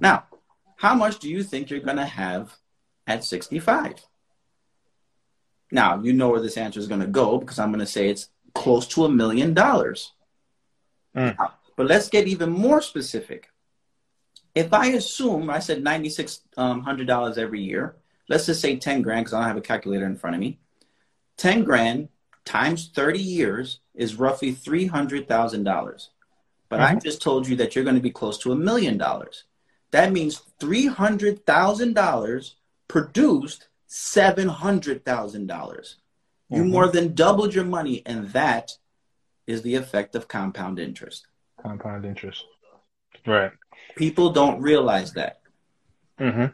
[0.00, 0.24] Now,
[0.76, 2.56] how much do you think you're going to have
[3.06, 3.94] at 65?
[5.70, 8.08] Now, you know where this answer is going to go because I'm going to say
[8.08, 10.12] it's close to a million dollars.
[11.14, 11.36] Mm.
[11.76, 13.50] But let's get even more specific.
[14.54, 17.96] If I assume I said $9,600 um, every year,
[18.28, 20.58] let's just say 10 grand because I don't have a calculator in front of me.
[21.36, 22.08] 10 grand
[22.44, 26.08] times 30 years is roughly $300,000.
[26.70, 26.96] But mm-hmm.
[26.96, 29.44] I just told you that you're going to be close to a million dollars.
[29.90, 32.50] That means $300,000
[32.86, 35.94] produced $700,000.
[36.50, 36.70] You mm-hmm.
[36.70, 38.72] more than doubled your money, and that
[39.46, 41.26] is the effect of compound interest.
[41.60, 42.44] Compound interest.
[43.26, 43.50] Right.
[43.96, 45.40] People don't realize that.
[46.20, 46.46] Mm-hmm.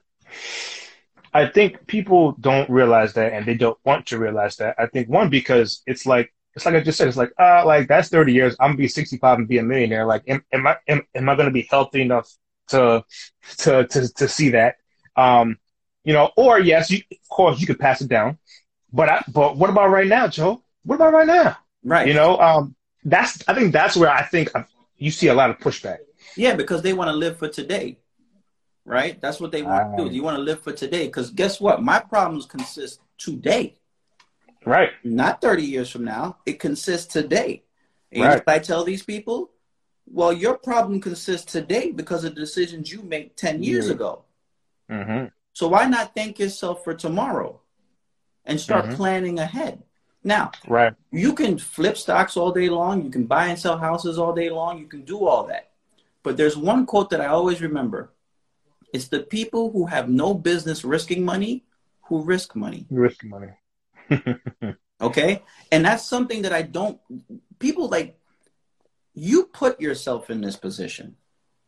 [1.32, 4.76] I think people don't realize that, and they don't want to realize that.
[4.78, 7.88] I think one because it's like it's like I just said, it's like uh like
[7.88, 8.56] that's thirty years.
[8.60, 10.06] I'm gonna be sixty five and be a millionaire.
[10.06, 12.30] Like, am, am I am, am I gonna be healthy enough
[12.68, 13.04] to
[13.58, 14.76] to to to see that?
[15.16, 15.58] Um,
[16.04, 18.38] you know, or yes, you, of course you could pass it down,
[18.92, 20.62] but I, but what about right now, Joe?
[20.84, 21.56] What about right now?
[21.82, 22.06] Right.
[22.06, 24.50] You know, um, that's I think that's where I think
[24.96, 25.98] you see a lot of pushback.
[26.36, 27.98] Yeah, because they want to live for today,
[28.84, 29.20] right?
[29.20, 30.14] That's what they want to do.
[30.14, 31.82] You want to live for today because guess what?
[31.82, 33.76] My problems consist today,
[34.66, 34.90] right?
[35.02, 36.38] Not thirty years from now.
[36.46, 37.64] It consists today.
[38.12, 38.42] And right.
[38.46, 39.50] I tell these people,
[40.06, 43.94] well, your problem consists today because of the decisions you made ten years mm-hmm.
[43.94, 44.24] ago.
[44.90, 45.26] Mm-hmm.
[45.52, 47.60] So why not thank yourself for tomorrow
[48.44, 48.94] and start mm-hmm.
[48.94, 49.82] planning ahead?
[50.22, 50.94] Now, right.
[51.12, 53.04] you can flip stocks all day long.
[53.04, 54.78] You can buy and sell houses all day long.
[54.78, 55.70] You can do all that.
[56.22, 58.10] But there's one quote that I always remember.
[58.92, 61.64] It's the people who have no business risking money
[62.02, 62.86] who risk money.
[62.90, 63.48] Risk money.
[65.00, 65.42] okay?
[65.72, 67.00] And that's something that I don't
[67.58, 68.18] people like
[69.14, 71.16] you put yourself in this position.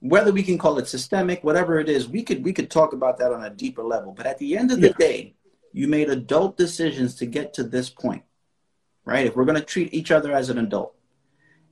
[0.01, 3.18] Whether we can call it systemic, whatever it is, we could we could talk about
[3.18, 4.12] that on a deeper level.
[4.12, 5.07] But at the end of the yeah.
[5.07, 5.34] day,
[5.72, 8.22] you made adult decisions to get to this point
[9.07, 9.24] right?
[9.24, 10.95] If we're going to treat each other as an adult.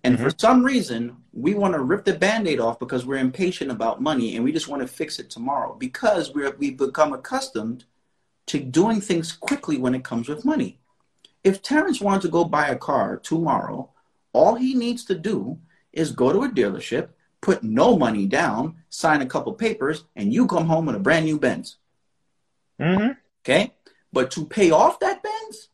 [0.03, 0.25] And mm-hmm.
[0.25, 4.01] for some reason, we want to rip the band aid off because we're impatient about
[4.01, 7.85] money and we just want to fix it tomorrow because we're, we've become accustomed
[8.47, 10.79] to doing things quickly when it comes with money.
[11.43, 13.91] If Terrence wanted to go buy a car tomorrow,
[14.33, 15.59] all he needs to do
[15.93, 17.09] is go to a dealership,
[17.41, 21.27] put no money down, sign a couple papers, and you come home with a brand
[21.27, 21.77] new Benz.
[22.81, 23.13] Mm-hmm.
[23.43, 23.75] Okay?
[24.13, 25.69] But to pay off that Benz,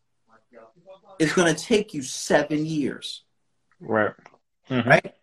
[1.18, 3.22] it's going to take you seven years.
[3.78, 4.12] Right.
[4.68, 4.88] Mm-hmm.
[4.88, 5.14] Right.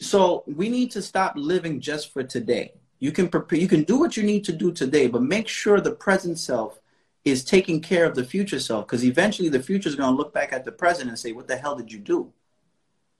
[0.00, 2.72] So we need to stop living just for today.
[2.98, 5.80] You can prepare, you can do what you need to do today, but make sure
[5.80, 6.78] the present self
[7.24, 10.34] is taking care of the future self because eventually the future is going to look
[10.34, 12.32] back at the present and say, "What the hell did you do?"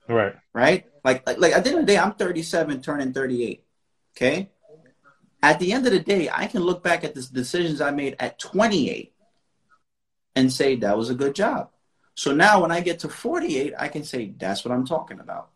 [0.08, 0.34] Right.
[0.52, 0.86] Right.
[1.04, 3.64] Like like, like at the end of the day, I'm 37, turning 38.
[4.16, 4.50] Okay.
[5.42, 8.16] At the end of the day, I can look back at the decisions I made
[8.20, 9.12] at 28
[10.36, 11.70] and say that was a good job.
[12.14, 15.50] So now when I get to 48, I can say, that's what I'm talking about.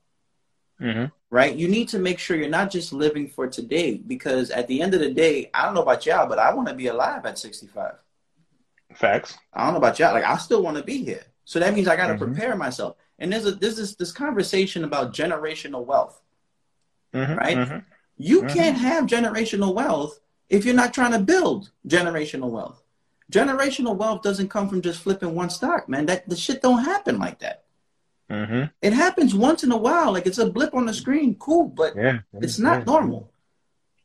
[0.81, 1.07] Mm-hmm.
[1.31, 1.55] Right?
[1.55, 4.95] You need to make sure you're not just living for today because at the end
[4.95, 7.39] of the day, I don't know about y'all, but I want to be alive at
[7.39, 7.95] 65.
[8.97, 9.37] Facts.
[9.53, 10.13] I don't know about y'all.
[10.13, 11.25] Like, I still want to be here.
[11.45, 12.35] So that means I got to mm-hmm.
[12.35, 12.97] prepare myself.
[13.19, 16.21] And there's a, there's this, this conversation about generational wealth.
[17.15, 17.35] Mm-hmm.
[17.35, 17.57] Right?
[17.57, 17.79] Mm-hmm.
[18.19, 18.57] You mm-hmm.
[18.57, 20.19] can't have generational wealth
[20.49, 22.83] if you're not trying to build generational wealth.
[23.31, 26.07] Generational wealth doesn't come from just flipping one stock, man.
[26.07, 27.65] That the shit don't happen like that.
[28.31, 28.65] Mm-hmm.
[28.83, 31.95] It happens once in a while, like it's a blip on the screen, cool, but
[31.97, 32.85] yeah, it's not yeah.
[32.85, 33.33] normal.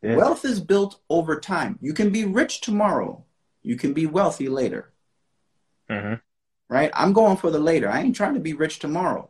[0.01, 0.15] Yeah.
[0.15, 1.77] Wealth is built over time.
[1.81, 3.23] You can be rich tomorrow.
[3.63, 4.91] You can be wealthy later.
[5.89, 6.15] Mm-hmm.
[6.69, 6.91] Right?
[6.93, 7.89] I'm going for the later.
[7.89, 9.29] I ain't trying to be rich tomorrow.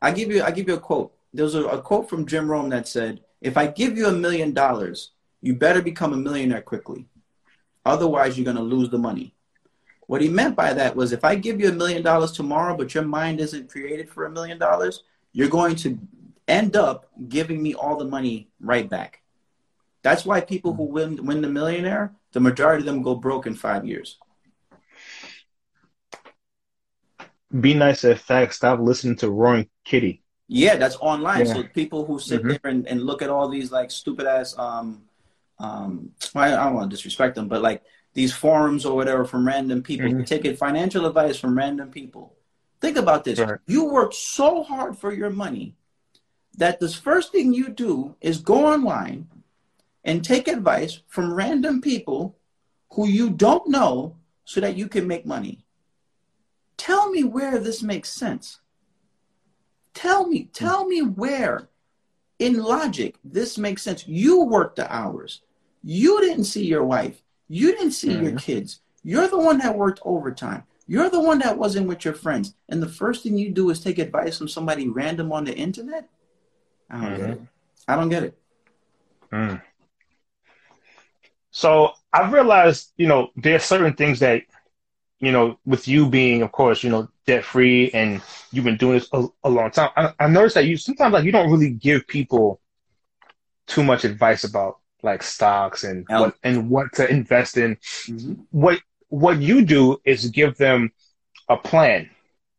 [0.00, 1.12] I give you I give you a quote.
[1.34, 4.54] There's a, a quote from Jim Rohn that said, "If I give you a million
[4.54, 5.10] dollars,
[5.42, 7.06] you better become a millionaire quickly."
[7.84, 9.34] Otherwise, you're going to lose the money.
[10.06, 12.94] What he meant by that was if I give you a million dollars tomorrow, but
[12.94, 15.02] your mind isn't created for a million dollars,
[15.32, 15.98] you're going to
[16.46, 19.20] end up giving me all the money right back.
[20.02, 23.54] That's why people who win win the millionaire, the majority of them go broke in
[23.54, 24.18] five years.
[27.58, 28.56] Be nice at facts.
[28.56, 30.22] Stop listening to Roaring Kitty.
[30.48, 31.46] Yeah, that's online.
[31.46, 31.54] Yeah.
[31.54, 32.48] So people who sit mm-hmm.
[32.48, 35.08] there and, and look at all these like stupid ass um,
[35.58, 37.82] um, I, I don't want to disrespect them, but like
[38.14, 40.24] these forums or whatever from random people, mm-hmm.
[40.24, 42.34] taking financial advice from random people.
[42.80, 43.38] Think about this.
[43.38, 43.58] Right.
[43.66, 45.74] You work so hard for your money
[46.56, 49.28] that the first thing you do is go online
[50.08, 52.34] and take advice from random people
[52.92, 55.62] who you don't know so that you can make money.
[56.78, 58.60] Tell me where this makes sense.
[59.92, 61.68] Tell me, tell me where
[62.38, 64.08] in logic this makes sense.
[64.08, 65.42] You worked the hours.
[65.84, 67.20] You didn't see your wife.
[67.46, 68.22] You didn't see mm-hmm.
[68.24, 68.80] your kids.
[69.04, 70.64] You're the one that worked overtime.
[70.86, 72.54] You're the one that wasn't with your friends.
[72.70, 76.08] And the first thing you do is take advice from somebody random on the internet?
[76.88, 77.20] I don't mm-hmm.
[77.20, 77.40] get it.
[77.86, 78.38] I don't get it.
[79.30, 79.62] Mm.
[81.50, 84.42] So I've realized, you know, there's certain things that,
[85.20, 88.22] you know, with you being, of course, you know, debt free and
[88.52, 89.90] you've been doing this a, a long time.
[89.96, 92.60] I, I noticed that you sometimes like you don't really give people
[93.66, 97.76] too much advice about like stocks and what and what to invest in.
[97.76, 98.34] Mm-hmm.
[98.50, 100.90] What what you do is give them
[101.48, 102.10] a plan.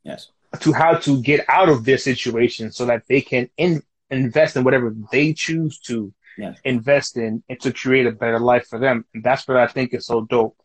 [0.04, 0.30] Yes.
[0.62, 4.64] To how to get out of their situation so that they can in, invest in
[4.64, 6.60] whatever they choose to yes.
[6.64, 9.06] invest in and to create a better life for them.
[9.14, 10.58] And that's what I think is so dope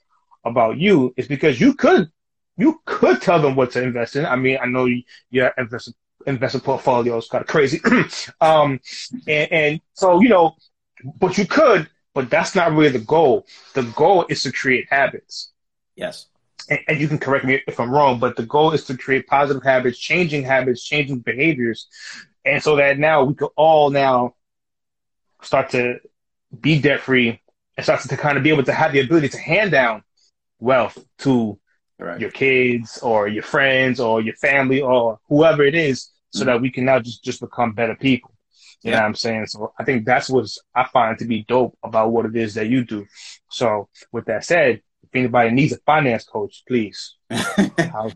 [0.45, 2.11] about you is because you could
[2.57, 4.25] you could tell them what to invest in.
[4.25, 4.89] I mean, I know
[5.31, 5.97] your investment
[6.27, 7.81] investment portfolio is kind of crazy,
[8.41, 8.81] um,
[9.27, 10.55] and, and so you know,
[11.19, 13.47] but you could, but that's not really the goal.
[13.75, 15.53] The goal is to create habits.
[15.97, 16.27] Yes.
[16.71, 19.27] And, and, you can correct me if I'm wrong, but the goal is to create
[19.27, 21.89] positive habits, changing habits, changing behaviors,
[22.47, 24.35] and so that now we could all now
[25.45, 25.99] start to
[26.61, 27.41] be debt free
[27.77, 30.03] and start to kind of be able to have the ability to hand down
[30.59, 31.59] wealth to
[31.99, 32.21] right.
[32.21, 36.47] your kids or your friends or your family or whoever it is so mm-hmm.
[36.49, 38.35] that we can now just, just become better people.
[38.83, 38.97] You yeah.
[38.97, 39.47] know what I'm saying?
[39.47, 42.69] So I think that's what I find to be dope about what it is that
[42.69, 43.07] you do.
[43.51, 48.13] So with that said, if anybody needs a finance coach, please holla,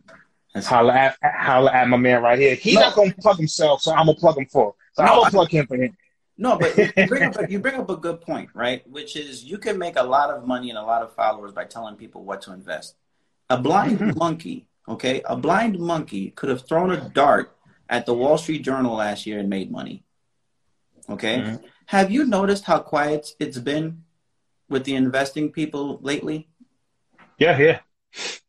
[0.56, 2.54] holla, at, holla at my man right here.
[2.54, 2.80] He's no.
[2.82, 4.74] not going to plug himself, so I'm going to plug him for.
[4.92, 5.96] So no, I'm going to plug him for him.
[6.40, 8.88] No, but you bring, up a, you bring up a good point, right?
[8.88, 11.64] Which is you can make a lot of money and a lot of followers by
[11.64, 12.94] telling people what to invest.
[13.50, 14.16] A blind mm-hmm.
[14.16, 17.56] monkey, okay, a blind monkey could have thrown a dart
[17.88, 20.04] at the Wall Street Journal last year and made money.
[21.10, 21.66] Okay, mm-hmm.
[21.86, 24.04] have you noticed how quiet it's been
[24.68, 26.48] with the investing people lately?
[27.38, 27.80] Yeah, yeah.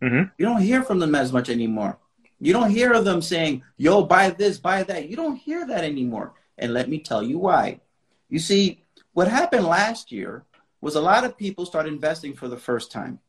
[0.04, 0.30] Mm-hmm.
[0.38, 1.98] You don't hear from them as much anymore.
[2.40, 5.84] You don't hear of them saying, "Yo, buy this, buy that." You don't hear that
[5.84, 7.82] anymore and let me tell you why.
[8.30, 8.84] You see,
[9.14, 10.46] what happened last year
[10.82, 13.20] was a lot of people started investing for the first time.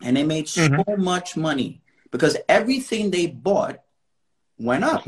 [0.00, 1.02] And they made so mm-hmm.
[1.02, 3.80] much money because everything they bought
[4.58, 5.06] went up.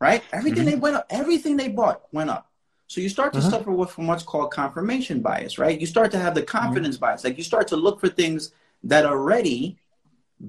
[0.00, 0.22] Right?
[0.32, 0.70] Everything mm-hmm.
[0.70, 2.50] they went up, everything they bought went up.
[2.88, 3.48] So you start to mm-hmm.
[3.48, 5.80] suffer with from what's called confirmation bias, right?
[5.80, 7.06] You start to have the confidence mm-hmm.
[7.06, 7.24] bias.
[7.24, 8.52] Like you start to look for things
[8.82, 9.78] that already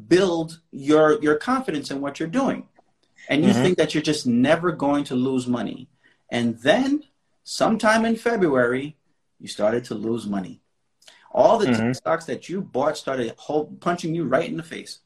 [0.08, 2.68] build your your confidence in what you're doing.
[3.30, 3.62] And you mm-hmm.
[3.62, 5.88] think that you're just never going to lose money.
[6.34, 7.04] And then
[7.44, 8.98] sometime in February,
[9.40, 10.62] you started to lose money.
[11.32, 11.94] All the mm-hmm.
[11.94, 15.00] stocks that you bought started hold, punching you right in the face.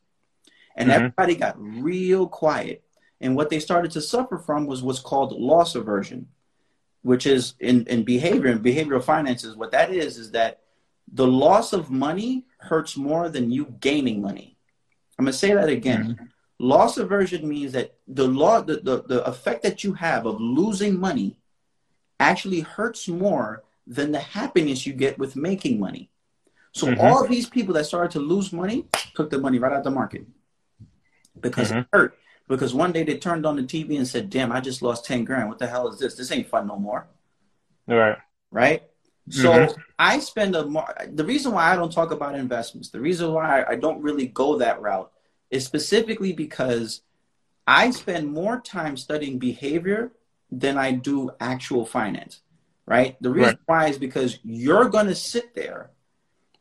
[0.78, 0.96] And mm-hmm.
[0.96, 2.82] everybody got real quiet.
[3.20, 6.28] And what they started to suffer from was what's called loss aversion,
[7.02, 9.56] which is in, in behavior and behavioral finances.
[9.58, 10.62] What that is, is that
[11.12, 14.58] the loss of money hurts more than you gaining money.
[15.20, 16.04] I'm going to say that again.
[16.04, 16.26] Mm-hmm.
[16.60, 21.00] Loss aversion means that the law, the, the, the effect that you have of losing
[21.00, 21.38] money
[22.20, 26.10] actually hurts more than the happiness you get with making money.
[26.72, 27.02] So mm-hmm.
[27.02, 28.86] all these people that started to lose money
[29.16, 30.26] took the money right out the market
[31.40, 31.80] because mm-hmm.
[31.80, 32.18] it hurt.
[32.48, 35.26] Because one day they turned on the TV and said, "Damn, I just lost ten
[35.26, 35.50] grand.
[35.50, 36.16] What the hell is this?
[36.16, 37.08] This ain't fun no more."
[37.88, 38.18] Right.
[38.52, 38.84] Right.
[39.30, 39.82] So mm-hmm.
[40.00, 40.94] I spend a more.
[41.12, 44.60] The reason why I don't talk about investments, the reason why I don't really go
[44.60, 45.12] that route,
[45.50, 47.02] is specifically because
[47.66, 50.12] I spend more time studying behavior
[50.52, 52.42] than I do actual finance,
[52.86, 53.18] right?
[53.22, 53.60] The reason right.
[53.66, 55.92] why is because you're going to sit there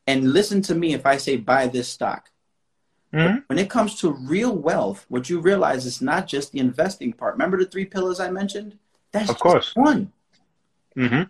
[0.07, 2.30] and listen to me if I say buy this stock.
[3.12, 3.39] Mm-hmm.
[3.47, 7.34] When it comes to real wealth, what you realize is not just the investing part.
[7.34, 8.78] Remember the three pillars I mentioned?
[9.12, 10.12] That's of course one.
[10.97, 11.22] Mm-hmm.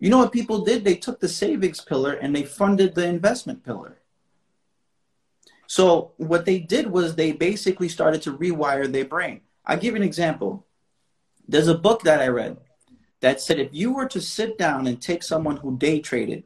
[0.00, 0.84] You know what people did?
[0.84, 3.99] They took the savings pillar and they funded the investment pillar.
[5.70, 9.42] So what they did was they basically started to rewire their brain.
[9.64, 10.66] I'll give you an example.
[11.46, 12.56] There's a book that I read
[13.20, 16.42] that said if you were to sit down and take someone who day traded,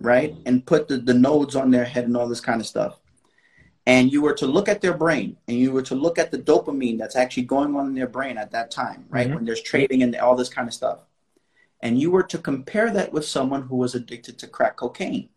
[0.00, 2.98] right, and put the, the nodes on their head and all this kind of stuff,
[3.84, 6.38] and you were to look at their brain and you were to look at the
[6.38, 9.34] dopamine that's actually going on in their brain at that time, right, mm-hmm.
[9.34, 11.00] when there's trading and all this kind of stuff,
[11.80, 15.28] and you were to compare that with someone who was addicted to crack cocaine,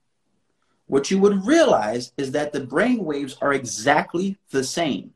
[0.89, 5.13] what you would realize is that the brain waves are exactly the same.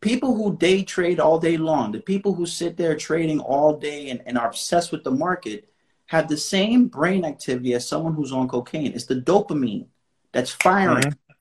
[0.00, 4.10] people who day trade all day long, the people who sit there trading all day
[4.10, 5.68] and, and are obsessed with the market,
[6.06, 8.92] have the same brain activity as someone who's on cocaine.
[8.92, 9.86] It's the dopamine
[10.32, 11.02] that's firing.
[11.02, 11.34] Mm-hmm.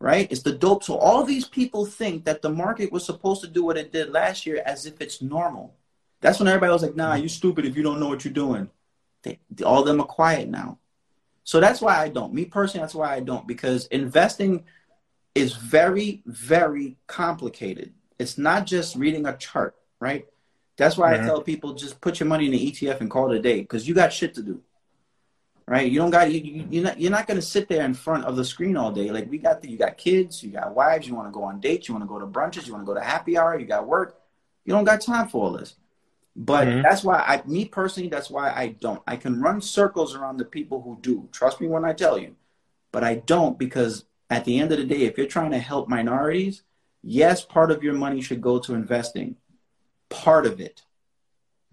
[0.00, 0.30] Right?
[0.30, 0.84] It's the dope.
[0.84, 4.10] So all these people think that the market was supposed to do what it did
[4.10, 5.74] last year as if it's normal.
[6.20, 8.70] That's when everybody was like, nah, you stupid if you don't know what you're doing.
[9.24, 10.78] They, all of them are quiet now.
[11.48, 12.34] So that's why I don't.
[12.34, 13.46] Me personally, that's why I don't.
[13.46, 14.64] Because investing
[15.34, 17.94] is very, very complicated.
[18.18, 20.26] It's not just reading a chart, right?
[20.76, 21.24] That's why mm-hmm.
[21.24, 23.62] I tell people just put your money in the ETF and call it a day
[23.62, 24.60] because you got shit to do,
[25.66, 25.90] right?
[25.90, 28.36] You don't got you, you are not you're not gonna sit there in front of
[28.36, 29.10] the screen all day.
[29.10, 31.60] Like we got the, you got kids, you got wives, you want to go on
[31.60, 33.64] dates, you want to go to brunches, you want to go to happy hour, you
[33.64, 34.20] got work.
[34.66, 35.76] You don't got time for all this.
[36.40, 36.82] But mm-hmm.
[36.82, 39.02] that's why I, me personally, that's why I don't.
[39.08, 41.28] I can run circles around the people who do.
[41.32, 42.36] Trust me when I tell you.
[42.92, 45.88] But I don't because at the end of the day, if you're trying to help
[45.88, 46.62] minorities,
[47.02, 49.34] yes, part of your money should go to investing
[50.10, 50.82] part of it,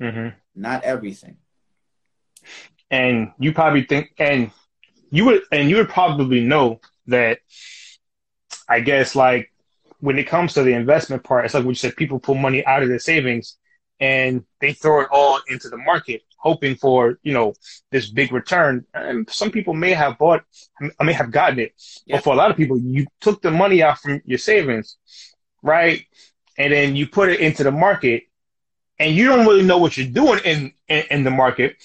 [0.02, 0.36] mm-hmm.
[0.56, 1.38] not everything.
[2.90, 4.50] And you probably think, and
[5.12, 7.38] you would, and you would probably know that.
[8.68, 9.52] I guess like
[10.00, 11.96] when it comes to the investment part, it's like what you said.
[11.96, 13.58] People pull money out of their savings
[14.00, 17.54] and they throw it all into the market, hoping for you know
[17.92, 18.86] this big return.
[18.94, 20.44] And some people may have bought,
[21.00, 21.74] I may have gotten it,
[22.06, 22.18] yeah.
[22.18, 24.98] but for a lot of people, you took the money out from your savings,
[25.62, 26.06] right?
[26.58, 28.24] and then you put it into the market
[29.00, 31.78] and you don't really know what you're doing in, in, in the market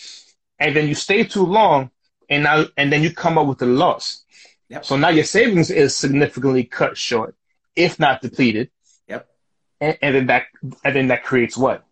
[0.58, 1.90] and then you stay too long
[2.28, 4.24] and now and then you come up with a loss
[4.68, 4.84] yep.
[4.84, 7.34] so now your savings is significantly cut short
[7.74, 8.70] if not depleted
[9.08, 9.28] yep
[9.80, 10.44] and, and then that
[10.84, 11.84] and then that creates what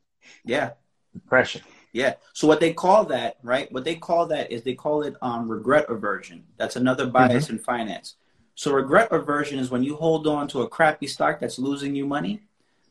[0.45, 0.71] yeah
[1.13, 1.63] depression
[1.93, 5.15] yeah so what they call that right what they call that is they call it
[5.23, 7.55] um, regret aversion that's another bias mm-hmm.
[7.55, 8.17] in finance
[8.55, 12.07] so regret aversion is when you hold on to a crappy stock that's losing you
[12.07, 12.43] money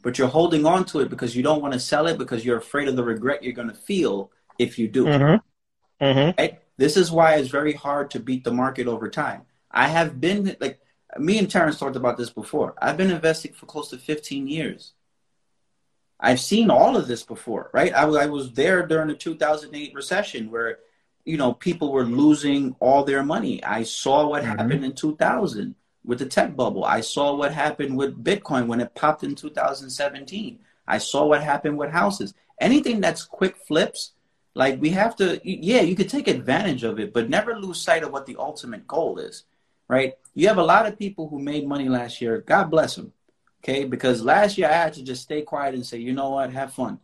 [0.01, 2.57] but you're holding on to it because you don't want to sell it because you're
[2.57, 5.05] afraid of the regret you're going to feel if you do.
[5.05, 6.05] Mm-hmm.
[6.05, 6.41] Mm-hmm.
[6.41, 6.61] Right?
[6.77, 9.41] This is why it's very hard to beat the market over time.
[9.71, 10.79] I have been like
[11.17, 12.75] me and Terrence talked about this before.
[12.81, 14.93] I've been investing for close to 15 years.
[16.19, 17.93] I've seen all of this before, right?
[17.93, 20.79] I, I was there during the 2008 recession where,
[21.25, 23.63] you know, people were losing all their money.
[23.63, 24.57] I saw what mm-hmm.
[24.57, 26.85] happened in 2000 with the tech bubble.
[26.85, 30.59] I saw what happened with Bitcoin when it popped in 2017.
[30.87, 32.33] I saw what happened with houses.
[32.59, 34.13] Anything that's quick flips,
[34.55, 38.03] like we have to, yeah, you could take advantage of it, but never lose sight
[38.03, 39.43] of what the ultimate goal is,
[39.87, 40.15] right?
[40.33, 42.39] You have a lot of people who made money last year.
[42.39, 43.13] God bless them,
[43.67, 43.83] okay?
[43.83, 46.73] Because last year I had to just stay quiet and say, you know what, have
[46.73, 46.99] fun,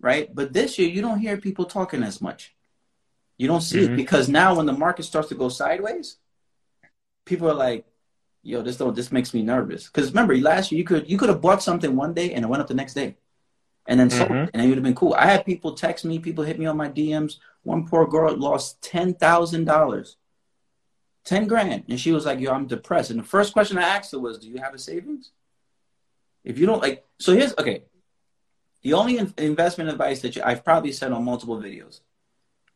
[0.00, 0.32] right?
[0.34, 2.54] But this year you don't hear people talking as much.
[3.38, 3.94] You don't see mm-hmm.
[3.94, 6.18] it because now when the market starts to go sideways,
[7.24, 7.86] people are like,
[8.42, 9.86] yo, this don't this makes me nervous.
[9.86, 12.48] Because remember, last year you could you could have bought something one day and it
[12.48, 13.16] went up the next day,
[13.86, 14.50] and then sold, mm-hmm.
[14.52, 15.14] and it would have been cool.
[15.14, 17.36] I had people text me, people hit me on my DMs.
[17.62, 20.16] One poor girl lost ten thousand dollars,
[21.24, 24.12] ten grand, and she was like, "Yo, I'm depressed." And the first question I asked
[24.12, 25.30] her was, "Do you have a savings?"
[26.44, 27.84] If you don't like, so here's okay.
[28.82, 32.00] The only in- investment advice that you, I've probably said on multiple videos.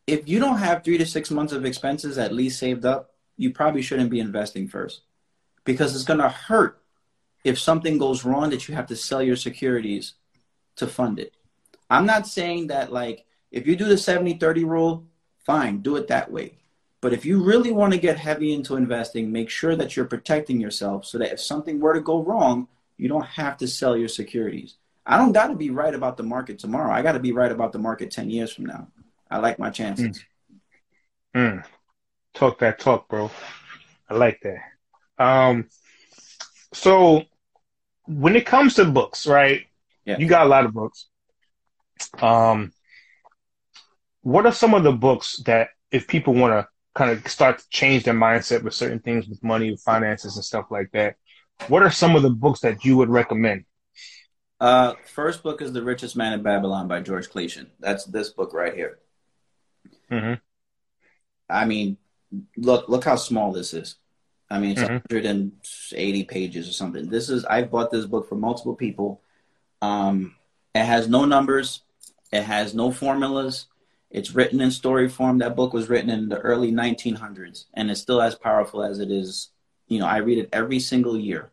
[0.07, 3.53] If you don't have three to six months of expenses at least saved up, you
[3.53, 5.03] probably shouldn't be investing first
[5.65, 6.83] because it's going to hurt
[7.43, 10.15] if something goes wrong that you have to sell your securities
[10.77, 11.35] to fund it.
[11.91, 15.05] I'm not saying that like if you do the 70 30 rule,
[15.45, 16.59] fine, do it that way.
[17.01, 20.59] But if you really want to get heavy into investing, make sure that you're protecting
[20.59, 24.09] yourself so that if something were to go wrong, you don't have to sell your
[24.09, 24.77] securities.
[25.07, 26.93] I don't got to be right about the market tomorrow.
[26.93, 28.89] I got to be right about the market 10 years from now.
[29.31, 30.25] I like my chances.
[31.35, 31.61] Mm.
[31.61, 31.65] Mm.
[32.33, 33.31] Talk that talk, bro.
[34.09, 35.25] I like that.
[35.25, 35.69] Um,
[36.73, 37.25] so
[38.07, 39.67] when it comes to books, right?
[40.05, 40.19] Yeah.
[40.19, 41.07] You got a lot of books.
[42.21, 42.73] Um,
[44.23, 47.69] what are some of the books that if people want to kind of start to
[47.71, 51.17] change their mindset with certain things with money, finances, and stuff like that?
[51.69, 53.65] What are some of the books that you would recommend?
[54.61, 57.67] Uh, first book is The Richest Man in Babylon by George Clason.
[57.81, 58.99] That's this book right here.
[60.11, 60.35] Mm-hmm.
[61.49, 61.99] I mean,
[62.57, 63.97] look look how small this is.
[64.51, 65.15] I mean, it's mm-hmm.
[65.15, 67.09] 180 pages or something.
[67.09, 69.23] This is I've bought this book for multiple people.
[69.83, 70.37] Um,
[70.75, 71.83] it has no numbers.
[72.33, 73.67] It has no formulas.
[74.11, 75.39] It's written in story form.
[75.39, 79.11] That book was written in the early 1900s, and it's still as powerful as it
[79.11, 79.51] is.
[79.89, 81.51] You know, I read it every single year,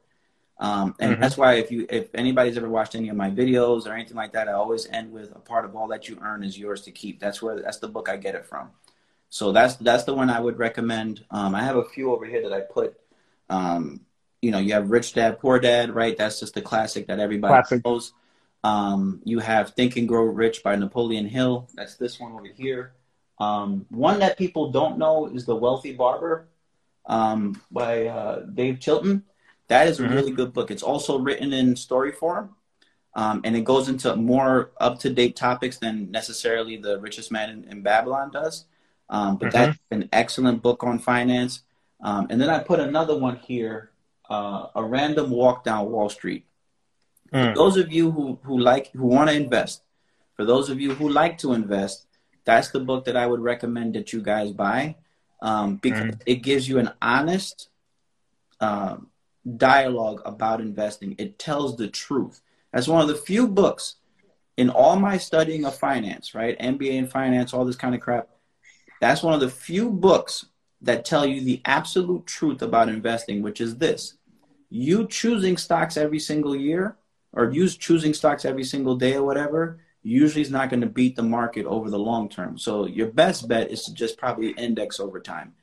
[0.57, 1.21] um, and mm-hmm.
[1.21, 4.33] that's why if you if anybody's ever watched any of my videos or anything like
[4.33, 6.91] that, I always end with a part of all that you earn is yours to
[6.91, 7.19] keep.
[7.19, 8.69] That's where that's the book I get it from.
[9.29, 11.25] So that's that's the one I would recommend.
[11.31, 12.97] Um, I have a few over here that I put
[13.51, 14.01] um,
[14.41, 16.17] you know, you have Rich Dad Poor Dad, right?
[16.17, 17.85] That's just the classic that everybody Classic.
[17.85, 18.13] knows.
[18.63, 21.67] Um, you have Think and Grow Rich by Napoleon Hill.
[21.75, 22.93] That's this one over here.
[23.39, 26.47] Um, one that people don't know is The Wealthy Barber
[27.05, 29.23] um, by uh, Dave Chilton.
[29.67, 30.13] That is a Mhm.
[30.15, 30.69] really good book.
[30.71, 32.55] It's also written in story form,
[33.15, 37.49] um, and it goes into more up to date topics than necessarily the Richest Man
[37.49, 38.65] in, in Babylon does.
[39.09, 39.51] Um, but Mhm.
[39.51, 41.63] that's an excellent book on finance.
[42.01, 43.91] Um, and then I put another one here,
[44.29, 46.45] uh, A Random Walk Down Wall Street.
[47.33, 47.55] Mm.
[47.55, 49.83] Those of you who, who like who want to invest,
[50.35, 52.07] for those of you who like to invest,
[52.43, 54.95] that's the book that I would recommend that you guys buy
[55.41, 57.69] um, because it gives you an honest
[58.59, 59.07] um,
[59.57, 61.15] dialogue about investing.
[61.17, 62.41] It tells the truth.
[62.71, 63.95] That's one of the few books
[64.57, 66.59] in all my studying of finance, right?
[66.59, 68.29] MBA in finance, all this kind of crap.
[68.99, 70.45] That's one of the few books
[70.81, 74.15] that tell you the absolute truth about investing, which is this.
[74.69, 76.97] You choosing stocks every single year
[77.33, 81.15] or you choosing stocks every single day or whatever, usually is not going to beat
[81.15, 82.57] the market over the long term.
[82.57, 85.53] So your best bet is to just probably index over time.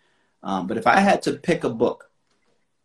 [0.43, 2.11] Um, but if I had to pick a book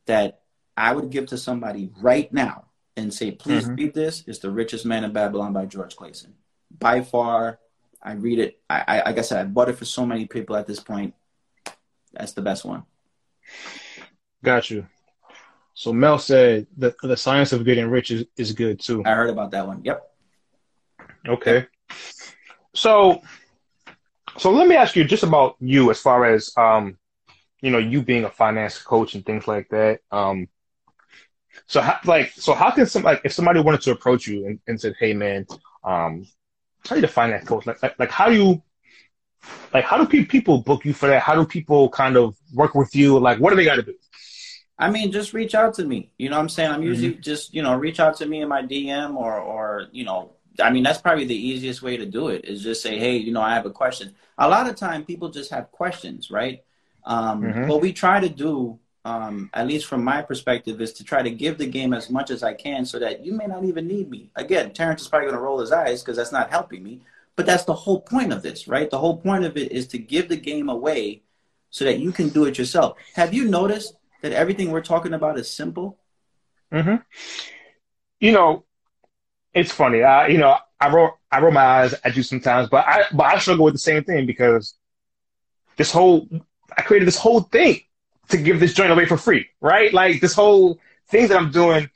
[0.07, 0.41] that
[0.75, 2.65] I would give to somebody right now
[2.97, 3.77] and say, please Mhm.
[3.77, 6.33] read this, it's The Richest Man in Babylon by George Clason.
[6.79, 7.59] By far,
[8.01, 8.59] I read it.
[8.69, 11.13] I, I like I said, I bought it for so many people at this point.
[12.11, 12.83] That's the best one.
[14.43, 14.87] Got you.
[15.75, 19.03] So Mel said the the science of getting rich is, is good too.
[19.05, 19.81] I heard about that one.
[19.83, 20.12] Yep.
[21.27, 21.67] Okay.
[22.73, 23.21] So
[24.37, 26.97] so let me ask you just about you as far as um
[27.61, 29.99] you know you being a finance coach and things like that.
[30.11, 30.47] Um
[31.67, 34.59] so how, like so how can some like if somebody wanted to approach you and,
[34.67, 35.45] and said, Hey man,
[35.83, 36.25] um
[36.87, 37.65] how you the finance coach?
[37.65, 38.63] Like, like like how do you
[39.73, 41.21] like how do pe- people book you for that?
[41.21, 43.19] How do people kind of work with you?
[43.19, 43.93] Like what do they gotta do?
[44.77, 46.11] I mean, just reach out to me.
[46.17, 46.71] You know what I'm saying?
[46.71, 50.03] I'm usually just, you know, reach out to me in my DM or, or, you
[50.03, 53.17] know, I mean, that's probably the easiest way to do it is just say, hey,
[53.17, 54.13] you know, I have a question.
[54.37, 56.63] A lot of time people just have questions, right?
[57.05, 57.67] Um, Mhm.
[57.67, 61.29] What we try to do, um, at least from my perspective, is to try to
[61.31, 64.09] give the game as much as I can so that you may not even need
[64.09, 64.29] me.
[64.35, 67.01] Again, Terrence is probably going to roll his eyes because that's not helping me.
[67.35, 68.89] But that's the whole point of this, right?
[68.89, 71.23] The whole point of it is to give the game away
[71.71, 72.97] so that you can do it yourself.
[73.15, 75.97] Have you noticed that everything we're talking about is simple?
[76.71, 76.95] hmm
[78.19, 78.65] You know,
[79.53, 80.03] it's funny.
[80.03, 83.23] I, you know, I roll, I roll my eyes at you sometimes, but I, but
[83.23, 84.75] I struggle with the same thing because
[85.77, 86.27] this whole,
[86.77, 87.81] I created this whole thing
[88.29, 89.93] to give this joint away for free, right?
[89.93, 91.89] Like this whole thing that I'm doing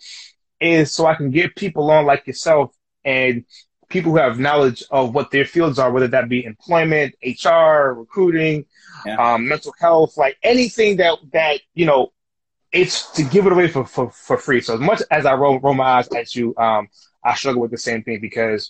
[0.59, 2.73] is so I can get people on like yourself
[3.05, 3.45] and
[3.89, 8.65] people who have knowledge of what their fields are, whether that be employment, HR, recruiting,
[9.05, 9.33] Yeah.
[9.33, 12.11] um, mental health, like anything that, that, you know,
[12.73, 14.59] it's to give it away for, for, for free.
[14.59, 16.89] So as much as I roll, roll my eyes at you, um,
[17.23, 18.69] I struggle with the same thing because,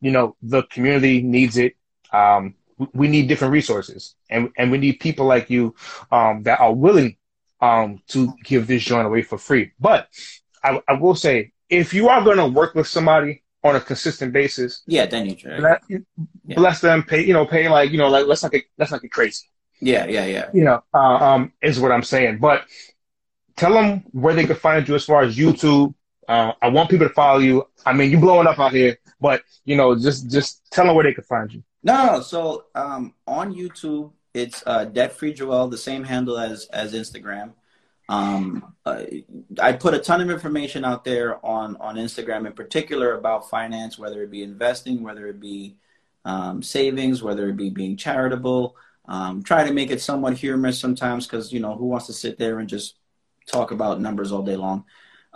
[0.00, 1.76] you know, the community needs it.
[2.12, 2.54] Um,
[2.92, 5.74] we- need different resources and, and we need people like you,
[6.12, 7.16] um, that are willing,
[7.60, 9.72] um, to give this joint away for free.
[9.80, 10.08] But
[10.62, 14.32] I, I will say, if you are going to work with somebody on a consistent
[14.32, 15.58] basis, Yeah, then you try.
[15.58, 15.82] let,
[16.44, 19.02] bless them, pay, you know, pay like, you know, like, let's not get, let's not
[19.02, 19.46] get crazy
[19.80, 20.50] Yeah, yeah, yeah.
[20.52, 22.38] you know, uh, um, is what I'm saying.
[22.38, 22.66] But
[23.56, 25.94] tell them where they can find you as far as YouTube.
[26.28, 27.66] Uh, I want people to follow you.
[27.84, 31.04] I mean, you're blowing up out here, but you know, just just tell them where
[31.04, 31.62] they can find you.
[31.82, 32.20] No.
[32.20, 37.52] So um, on YouTube, it's uh, Debt Free Joel, the same handle as as Instagram.
[38.08, 39.02] Um, uh,
[39.60, 43.98] I put a ton of information out there on on Instagram, in particular about finance,
[43.98, 45.76] whether it be investing, whether it be
[46.24, 48.76] um, savings, whether it be being charitable.
[49.08, 52.38] Um, try to make it somewhat humorous sometimes because you know who wants to sit
[52.38, 52.96] there and just
[53.46, 54.84] talk about numbers all day long.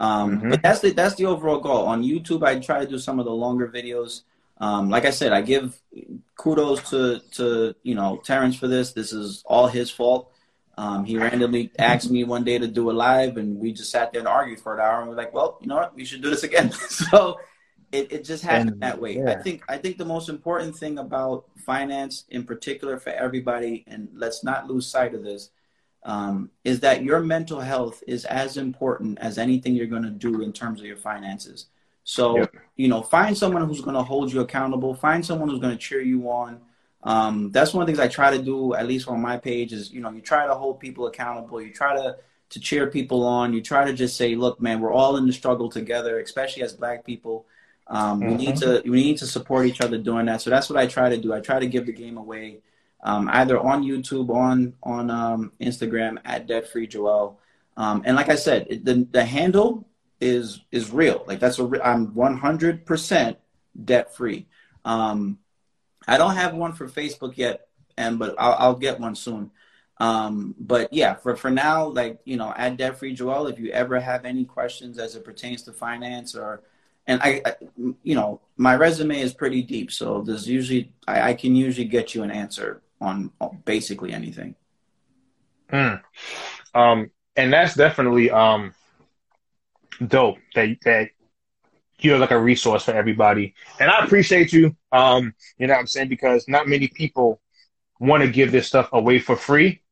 [0.00, 0.50] Um, Mhm.
[0.50, 1.86] But that's the that's the overall goal.
[1.86, 4.22] On YouTube, I try to do some of the longer videos.
[4.58, 5.80] Um, like I said, I give
[6.36, 8.92] kudos to to you know Terrence for this.
[8.92, 10.32] This is all his fault.
[10.78, 14.12] Um, he randomly asked me one day to do a live, and we just sat
[14.12, 15.00] there and argued for an hour.
[15.00, 16.72] And we're like, well, you know what, we should do this again.
[16.88, 17.38] so
[17.92, 19.18] it, it just happened And, that way.
[19.18, 19.32] yeah.
[19.32, 24.08] I think I think the most important thing about finance, in particular for everybody, and
[24.14, 25.50] let's not lose sight of this,
[26.04, 30.42] um, is that your mental health is as important as anything you're going to do
[30.42, 31.66] in terms of your finances.
[32.04, 32.54] So, Yep.
[32.76, 34.94] you know, find someone who's going to hold you accountable.
[34.94, 36.60] Find someone who's going to cheer you on.
[37.02, 39.72] Um, that's one of the things I try to do, at least on my page,
[39.72, 41.60] is you know, you try to hold people accountable.
[41.60, 42.16] You try to
[42.50, 43.52] to cheer people on.
[43.54, 46.72] You try to just say, look, man, we're all in the struggle together, especially as
[46.72, 47.46] Black people.
[47.86, 50.40] Um, We need to we need to support each other doing that.
[50.42, 51.32] So that's what I try to do.
[51.32, 52.58] I try to give the game away,
[53.02, 57.38] um, either on YouTube, on on um, Instagram at Debt Free Joel.
[57.76, 59.86] Um, and like I said, it, the the handle
[60.20, 61.24] is is real.
[61.26, 63.36] Like that's a re- I'm 100%
[63.84, 64.46] debt free.
[64.84, 65.38] Um,
[66.06, 69.50] I don't have one for Facebook yet, and but I'll, I'll get one soon.
[69.98, 73.70] Um, but yeah, for for now, like you know, at debt free Joel, if you
[73.70, 76.62] ever have any questions as it pertains to finance or
[77.06, 77.54] and I, I,
[78.02, 82.14] you know, my resume is pretty deep, so there's usually I, I can usually get
[82.14, 83.30] you an answer on,
[83.64, 84.54] basically anything.
[85.72, 86.02] Mm.
[86.74, 88.74] Um, and that's definitely um
[90.06, 91.10] dope that that
[91.98, 93.54] you're like a resource for everybody.
[93.78, 94.74] And I appreciate you.
[94.90, 96.08] Um, you know what I'm saying?
[96.08, 97.40] Because not many people
[97.98, 99.82] want to give this stuff away for free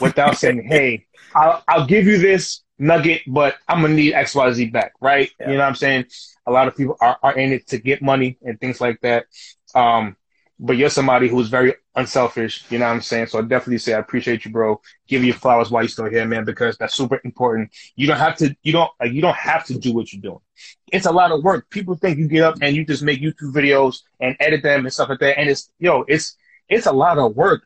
[0.00, 4.92] without saying, Hey, I'll, I'll give you this nugget, but I'm gonna need XYZ back,
[5.00, 5.30] right?
[5.40, 5.50] Yeah.
[5.50, 6.06] You know what I'm saying?
[6.46, 9.26] A lot of people are, are in it to get money and things like that.
[9.74, 10.16] Um,
[10.60, 13.26] but you're somebody who's very unselfish, you know what I'm saying?
[13.28, 14.80] So I definitely say I appreciate you, bro.
[15.06, 17.70] Give you flowers while you're still here, man, because that's super important.
[17.96, 20.40] You don't have to you don't like you don't have to do what you're doing.
[20.92, 21.70] It's a lot of work.
[21.70, 24.92] People think you get up and you just make YouTube videos and edit them and
[24.92, 25.38] stuff like that.
[25.38, 26.36] And it's yo, it's
[26.68, 27.62] it's a lot of work.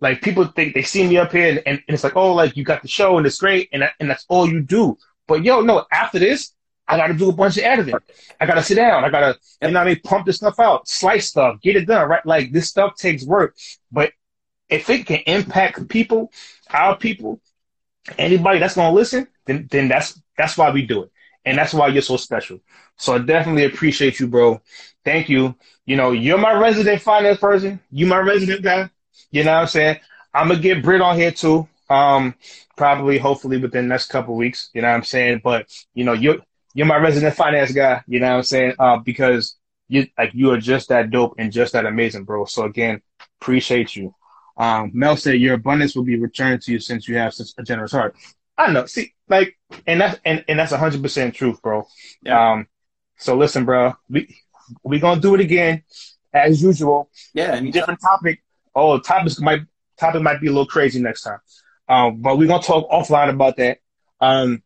[0.00, 2.56] Like people think they see me up here and, and, and it's like, oh, like
[2.56, 4.96] you got the show and it's great and that, and that's all you do.
[5.26, 6.52] But yo, no, after this,
[6.88, 7.94] I got to do a bunch of editing.
[8.40, 9.04] I got to sit down.
[9.04, 11.76] I got to, you know what I mean, pump this stuff out, slice stuff, get
[11.76, 12.24] it done, right?
[12.24, 13.56] Like this stuff takes work.
[13.92, 14.12] But
[14.68, 16.32] if it can impact people,
[16.70, 17.40] our people,
[18.16, 21.10] anybody that's going to listen, then, then that's, that's why we do it.
[21.44, 22.60] And that's why you're so special.
[22.96, 24.60] So I definitely appreciate you, bro.
[25.04, 25.54] Thank you.
[25.86, 27.80] You know, you're my resident finance person.
[27.90, 28.90] You my resident guy.
[29.30, 30.00] You know what I'm saying?
[30.34, 31.68] I'm going to get Brit on here too.
[31.88, 32.34] Um,
[32.76, 34.70] probably, hopefully within the next couple weeks.
[34.74, 35.40] You know what I'm saying?
[35.42, 36.38] But, you know, you're,
[36.74, 38.02] you're my resident finance guy.
[38.06, 38.74] You know what I'm saying?
[38.78, 39.56] Uh, because
[39.88, 42.44] you like you are just that dope and just that amazing, bro.
[42.44, 43.02] So again,
[43.40, 44.14] appreciate you.
[44.56, 47.62] Um, Mel said your abundance will be returned to you since you have such a
[47.62, 48.16] generous heart.
[48.56, 48.86] I know.
[48.86, 49.56] See, like,
[49.86, 51.86] and that's and, and that's hundred percent truth, bro.
[52.22, 52.52] Yeah.
[52.52, 52.66] Um,
[53.16, 54.36] so listen, bro, we
[54.82, 55.84] we gonna do it again
[56.32, 57.10] as usual.
[57.34, 57.70] Yeah, anytime.
[57.70, 58.42] different topic.
[58.74, 59.62] Oh, topics might
[59.98, 61.38] topic might be a little crazy next time.
[61.88, 63.78] Um, but we're gonna talk offline about that.
[64.20, 64.62] Um,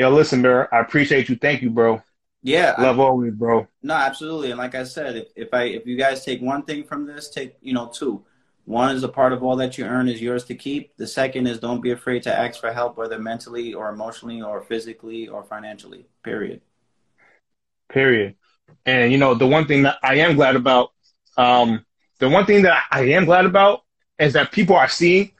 [0.00, 0.64] Yo, listen, bro.
[0.72, 1.36] I appreciate you.
[1.36, 2.02] Thank you, bro.
[2.42, 3.68] Yeah, love I, always, bro.
[3.82, 4.50] No, absolutely.
[4.50, 7.28] And like I said, if, if I if you guys take one thing from this,
[7.28, 8.24] take you know two.
[8.64, 10.96] One is a part of all that you earn is yours to keep.
[10.96, 14.62] The second is don't be afraid to ask for help, whether mentally or emotionally or
[14.62, 16.06] physically or financially.
[16.24, 16.62] Period.
[17.90, 18.36] Period.
[18.86, 20.92] And you know, the one thing that I am glad about,
[21.36, 21.84] um,
[22.20, 23.82] the one thing that I am glad about
[24.18, 25.32] is that people are seeing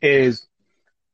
[0.00, 0.48] is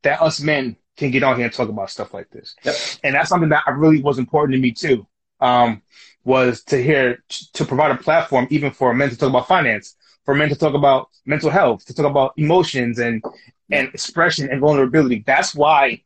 [0.04, 2.54] that us men can get on here and talk about stuff like this.
[2.64, 2.74] Yep.
[3.04, 5.06] And that's something that I really was important to me too.
[5.40, 5.82] Um,
[6.24, 7.22] was to hear
[7.54, 10.74] to provide a platform even for men to talk about finance, for men to talk
[10.74, 13.24] about mental health, to talk about emotions and
[13.70, 15.22] and expression and vulnerability.
[15.26, 16.02] That's why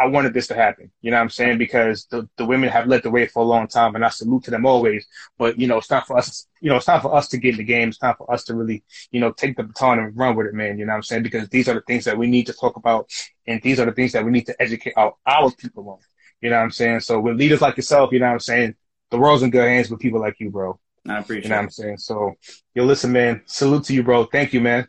[0.00, 0.90] I wanted this to happen.
[1.02, 1.58] You know what I'm saying?
[1.58, 4.44] Because the, the women have led the way for a long time and I salute
[4.44, 5.06] to them always.
[5.38, 7.52] But, you know, it's time for us, you know, it's time for us to get
[7.52, 7.90] in the game.
[7.90, 10.54] It's time for us to really, you know, take the baton and run with it,
[10.54, 10.78] man.
[10.78, 11.22] You know what I'm saying?
[11.22, 13.12] Because these are the things that we need to talk about
[13.46, 15.98] and these are the things that we need to educate our, our people on.
[16.40, 17.00] You know what I'm saying?
[17.00, 18.74] So with leaders like yourself, you know what I'm saying?
[19.10, 20.80] The world's in good hands with people like you, bro.
[21.06, 21.44] I appreciate it.
[21.44, 21.98] You know what I'm saying?
[21.98, 22.34] So,
[22.74, 24.24] yo, listen, man, salute to you, bro.
[24.24, 24.88] Thank you, man.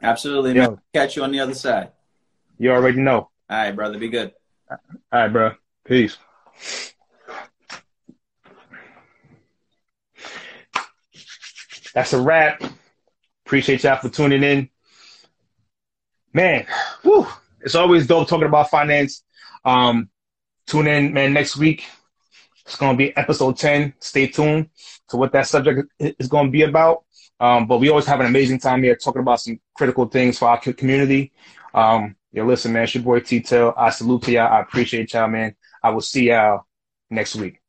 [0.00, 0.54] Absolutely.
[0.54, 0.68] Yo.
[0.68, 0.80] Man.
[0.94, 1.90] Catch you on the other side.
[2.58, 3.18] You already know.
[3.18, 3.98] All right, brother.
[3.98, 4.32] Be good.
[5.12, 5.52] All right, bro.
[5.84, 6.16] Peace.
[11.94, 12.62] That's a wrap.
[13.44, 14.70] Appreciate y'all for tuning in.
[16.32, 16.66] Man,
[17.02, 17.26] whew,
[17.60, 19.22] it's always dope talking about finance.
[19.64, 20.08] Um,
[20.66, 21.84] tune in, man, next week.
[22.64, 23.94] It's going to be episode 10.
[23.98, 24.70] Stay tuned
[25.08, 27.04] to what that subject is going to be about.
[27.38, 30.48] Um, but we always have an amazing time here talking about some critical things for
[30.48, 31.32] our community.
[31.74, 33.74] Um, Yo, listen, man, it's your boy T Tail.
[33.76, 34.52] I salute to y'all.
[34.52, 35.54] I appreciate y'all, man.
[35.82, 36.62] I will see y'all
[37.10, 37.61] next week.